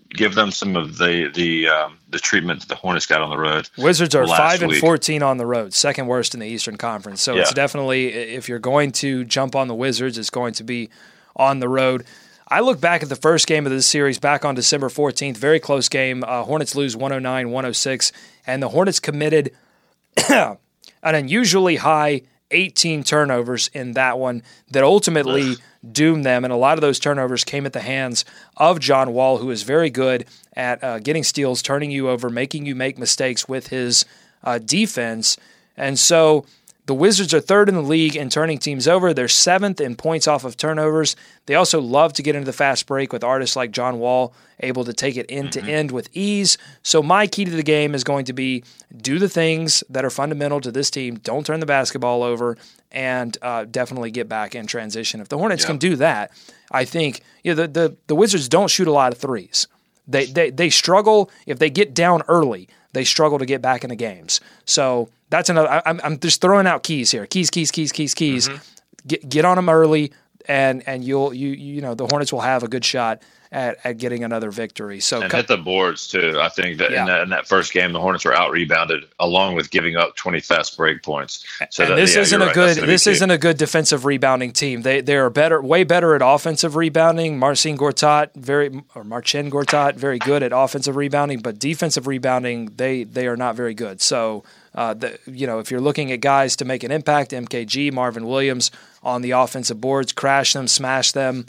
give 0.09 0.35
them 0.35 0.51
some 0.51 0.75
of 0.75 0.97
the 0.97 1.29
the 1.33 1.67
um, 1.67 1.97
the 2.09 2.19
treatment 2.19 2.61
that 2.61 2.69
the 2.69 2.75
Hornets 2.75 3.05
got 3.05 3.21
on 3.21 3.29
the 3.29 3.37
road. 3.37 3.69
Wizards 3.77 4.15
are 4.15 4.25
five 4.25 4.61
and 4.61 4.75
fourteen 4.77 5.21
on 5.21 5.37
the 5.37 5.45
road, 5.45 5.73
second 5.73 6.07
worst 6.07 6.33
in 6.33 6.39
the 6.39 6.47
Eastern 6.47 6.77
Conference. 6.77 7.21
So 7.21 7.35
yeah. 7.35 7.41
it's 7.41 7.53
definitely 7.53 8.07
if 8.07 8.47
you're 8.47 8.59
going 8.59 8.91
to 8.93 9.25
jump 9.25 9.55
on 9.55 9.67
the 9.67 9.75
Wizards, 9.75 10.17
it's 10.17 10.29
going 10.29 10.53
to 10.53 10.63
be 10.63 10.89
on 11.35 11.59
the 11.59 11.69
road. 11.69 12.05
I 12.51 12.61
look 12.61 12.81
back 12.81 13.03
at 13.03 13.09
the 13.09 13.15
first 13.15 13.45
game 13.45 13.67
of 13.67 13.71
this 13.71 13.85
series 13.85 14.17
back 14.17 14.43
on 14.43 14.55
December 14.55 14.89
14th, 14.89 15.37
very 15.37 15.59
close 15.59 15.87
game. 15.87 16.23
Uh, 16.23 16.43
Hornets 16.43 16.73
lose 16.73 16.97
109 16.97 17.51
106, 17.51 18.11
and 18.47 18.63
the 18.63 18.69
Hornets 18.69 18.99
committed 18.99 19.51
an 20.29 20.57
unusually 21.03 21.75
high 21.75 22.23
18 22.49 23.03
turnovers 23.03 23.69
in 23.73 23.91
that 23.93 24.17
one 24.17 24.41
that 24.71 24.83
ultimately 24.83 25.57
doomed 25.91 26.25
them. 26.25 26.43
And 26.43 26.51
a 26.51 26.57
lot 26.57 26.77
of 26.79 26.81
those 26.81 26.99
turnovers 26.99 27.43
came 27.43 27.67
at 27.67 27.73
the 27.73 27.81
hands 27.81 28.25
of 28.57 28.79
John 28.79 29.13
Wall, 29.13 29.37
who 29.37 29.51
is 29.51 29.61
very 29.61 29.91
good 29.91 30.25
at 30.55 30.83
uh, 30.83 30.97
getting 30.97 31.23
steals, 31.23 31.61
turning 31.61 31.91
you 31.91 32.09
over, 32.09 32.31
making 32.31 32.65
you 32.65 32.73
make 32.73 32.97
mistakes 32.97 33.47
with 33.47 33.67
his 33.67 34.05
uh, 34.43 34.57
defense. 34.57 35.37
And 35.77 35.99
so 35.99 36.45
the 36.89 36.95
Wizards 36.95 37.35
are 37.35 37.39
third 37.39 37.69
in 37.69 37.75
the 37.75 37.83
league 37.83 38.15
in 38.15 38.31
turning 38.31 38.57
teams 38.57 38.87
over. 38.87 39.13
They're 39.13 39.27
seventh 39.27 39.79
in 39.79 39.95
points 39.95 40.27
off 40.27 40.43
of 40.43 40.57
turnovers. 40.57 41.15
They 41.45 41.53
also 41.53 41.79
love 41.79 42.13
to 42.13 42.23
get 42.23 42.33
into 42.33 42.47
the 42.47 42.51
fast 42.51 42.87
break 42.87 43.13
with 43.13 43.23
artists 43.23 43.55
like 43.55 43.69
John 43.69 43.99
Wall, 43.99 44.33
able 44.61 44.83
to 44.85 44.91
take 44.91 45.15
it 45.15 45.27
end 45.29 45.51
to 45.51 45.59
mm-hmm. 45.59 45.69
end 45.69 45.91
with 45.91 46.09
ease. 46.13 46.57
So, 46.81 47.03
my 47.03 47.27
key 47.27 47.45
to 47.45 47.51
the 47.51 47.61
game 47.61 47.93
is 47.93 48.03
going 48.03 48.25
to 48.25 48.33
be 48.33 48.63
do 48.97 49.19
the 49.19 49.29
things 49.29 49.83
that 49.87 50.03
are 50.03 50.09
fundamental 50.09 50.59
to 50.61 50.71
this 50.71 50.89
team. 50.89 51.17
Don't 51.17 51.45
turn 51.45 51.59
the 51.59 51.67
basketball 51.67 52.23
over, 52.23 52.57
and 52.91 53.37
uh, 53.43 53.65
definitely 53.65 54.09
get 54.09 54.27
back 54.27 54.55
in 54.55 54.65
transition. 54.65 55.21
If 55.21 55.29
the 55.29 55.37
Hornets 55.37 55.65
can 55.65 55.77
do 55.77 55.95
that, 55.97 56.31
I 56.71 56.85
think 56.85 57.21
you 57.43 57.53
know, 57.53 57.67
the, 57.67 57.67
the, 57.67 57.97
the 58.07 58.15
Wizards 58.15 58.49
don't 58.49 58.71
shoot 58.71 58.87
a 58.87 58.91
lot 58.91 59.13
of 59.13 59.19
threes. 59.19 59.67
They, 60.07 60.25
they, 60.25 60.49
they 60.49 60.71
struggle 60.71 61.29
if 61.45 61.59
they 61.59 61.69
get 61.69 61.93
down 61.93 62.23
early 62.27 62.67
they 62.93 63.03
struggle 63.03 63.39
to 63.39 63.45
get 63.45 63.61
back 63.61 63.83
in 63.83 63.89
the 63.89 63.95
games. 63.95 64.41
So 64.65 65.09
that's 65.29 65.49
another. 65.49 65.69
I, 65.69 65.81
am 65.85 66.01
I'm 66.03 66.19
just 66.19 66.41
throwing 66.41 66.67
out 66.67 66.83
keys 66.83 67.11
here. 67.11 67.25
Keys, 67.25 67.49
keys, 67.49 67.71
keys, 67.71 67.91
keys, 67.91 68.13
keys. 68.13 68.47
Mm-hmm. 68.47 68.63
Get 69.07 69.29
get 69.29 69.45
on 69.45 69.55
them 69.55 69.69
early, 69.69 70.11
and 70.47 70.87
and 70.87 71.03
you'll 71.03 71.33
you 71.33 71.49
you 71.49 71.81
know 71.81 71.95
the 71.95 72.07
Hornets 72.07 72.33
will 72.33 72.41
have 72.41 72.63
a 72.63 72.67
good 72.67 72.83
shot 72.83 73.21
at, 73.51 73.77
at 73.83 73.97
getting 73.97 74.23
another 74.23 74.51
victory. 74.51 74.99
So 74.99 75.21
and 75.21 75.31
hit 75.31 75.47
the 75.47 75.57
boards 75.57 76.07
too. 76.07 76.37
I 76.39 76.49
think 76.49 76.77
that, 76.77 76.91
yeah. 76.91 77.01
in 77.01 77.05
that 77.07 77.21
in 77.23 77.29
that 77.29 77.47
first 77.47 77.73
game, 77.73 77.93
the 77.93 77.99
Hornets 77.99 78.25
were 78.25 78.33
out 78.33 78.51
rebounded 78.51 79.05
along 79.19 79.55
with 79.55 79.71
giving 79.71 79.95
up 79.95 80.15
20 80.15 80.39
fast 80.41 80.77
break 80.77 81.01
points. 81.01 81.43
So 81.71 81.85
that, 81.85 81.95
this 81.95 82.15
yeah, 82.15 82.21
isn't 82.21 82.41
a 82.41 82.45
right, 82.45 82.55
good 82.55 82.77
this 82.77 83.07
isn't 83.07 83.31
a 83.31 83.37
good 83.37 83.57
defensive 83.57 84.05
rebounding 84.05 84.51
team. 84.51 84.83
They 84.83 85.01
they 85.01 85.17
are 85.17 85.29
better, 85.29 85.61
way 85.61 85.83
better 85.83 86.15
at 86.15 86.21
offensive 86.23 86.75
rebounding. 86.75 87.39
Marcin 87.39 87.77
Gortat 87.77 88.35
very 88.35 88.83
or 88.93 89.03
Marcin 89.03 89.49
Gortat 89.49 89.95
very 89.95 90.19
good 90.19 90.43
at 90.43 90.51
offensive 90.53 90.95
rebounding, 90.95 91.39
but 91.39 91.57
defensive 91.57 92.05
rebounding 92.05 92.73
they 92.75 93.03
they 93.03 93.27
are 93.27 93.37
not 93.37 93.55
very 93.55 93.73
good. 93.73 94.01
So. 94.01 94.43
Uh, 94.75 94.93
the, 94.93 95.19
you 95.25 95.47
know, 95.47 95.57
if 95.57 95.71
you're 95.71 95.81
looking 95.81 96.11
at 96.11 96.21
guys 96.21 96.55
to 96.55 96.63
make 96.63 96.83
an 96.83 96.91
impact, 96.91 97.31
MKG, 97.31 97.91
Marvin 97.91 98.27
Williams 98.27 98.69
on 99.01 99.23
the 99.23 99.31
offensive 99.31 99.81
boards, 99.81 100.13
crash 100.13 100.53
them, 100.53 100.67
smash 100.67 101.11
them, 101.11 101.47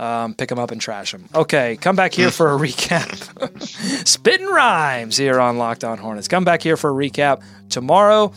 um, 0.00 0.34
pick 0.34 0.48
them 0.48 0.58
up 0.58 0.70
and 0.70 0.80
trash 0.80 1.12
them. 1.12 1.26
Okay, 1.34 1.76
come 1.76 1.94
back 1.94 2.14
here 2.14 2.30
for 2.30 2.54
a 2.54 2.58
recap. 2.58 3.08
Spitting 4.08 4.46
rhymes 4.46 5.16
here 5.16 5.38
on 5.38 5.58
Locked 5.58 5.84
On 5.84 5.98
Hornets. 5.98 6.26
Come 6.28 6.44
back 6.44 6.62
here 6.62 6.76
for 6.76 6.90
a 6.90 6.94
recap 7.10 7.42
tomorrow. 7.68 8.32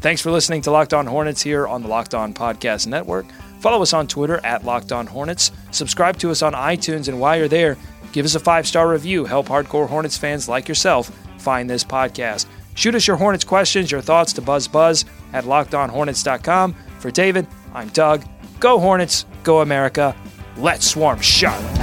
Thanks 0.00 0.22
for 0.22 0.30
listening 0.30 0.62
to 0.62 0.70
Locked 0.70 0.94
On 0.94 1.06
Hornets 1.06 1.42
here 1.42 1.66
on 1.66 1.82
the 1.82 1.88
Locked 1.88 2.14
On 2.14 2.32
Podcast 2.32 2.86
Network. 2.86 3.26
Follow 3.60 3.82
us 3.82 3.92
on 3.92 4.06
Twitter 4.06 4.40
at 4.44 4.64
Locked 4.64 4.92
On 4.92 5.06
Hornets. 5.06 5.50
Subscribe 5.72 6.16
to 6.18 6.30
us 6.30 6.40
on 6.40 6.54
iTunes, 6.54 7.08
and 7.08 7.20
while 7.20 7.36
you're 7.36 7.48
there, 7.48 7.76
give 8.12 8.24
us 8.24 8.34
a 8.34 8.40
five 8.40 8.66
star 8.66 8.88
review. 8.88 9.24
Help 9.26 9.48
hardcore 9.48 9.88
Hornets 9.88 10.16
fans 10.16 10.48
like 10.48 10.68
yourself 10.68 11.10
find 11.38 11.68
this 11.68 11.84
podcast. 11.84 12.46
Shoot 12.74 12.94
us 12.94 13.06
your 13.06 13.16
Hornets 13.16 13.44
questions, 13.44 13.90
your 13.90 14.00
thoughts 14.00 14.32
to 14.34 14.42
Buzz 14.42 14.68
Buzz 14.68 15.04
at 15.32 15.44
lockedonhornets.com. 15.44 16.74
For 17.00 17.10
David, 17.10 17.46
I'm 17.74 17.88
Doug. 17.88 18.24
Go 18.60 18.78
Hornets, 18.78 19.26
go 19.42 19.60
America. 19.60 20.14
Let's 20.56 20.86
swarm 20.86 21.20
Charlotte. 21.20 21.76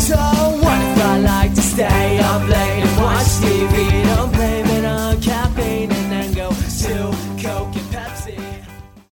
So 0.00 0.16
what 0.16 0.78
if 0.82 0.98
I 1.04 1.18
like 1.18 1.54
to 1.54 1.62
stay 1.62 2.18
up 2.20 2.42
late 2.48 2.84
and 2.84 3.02
watch 3.02 3.26
TV? 3.42 3.93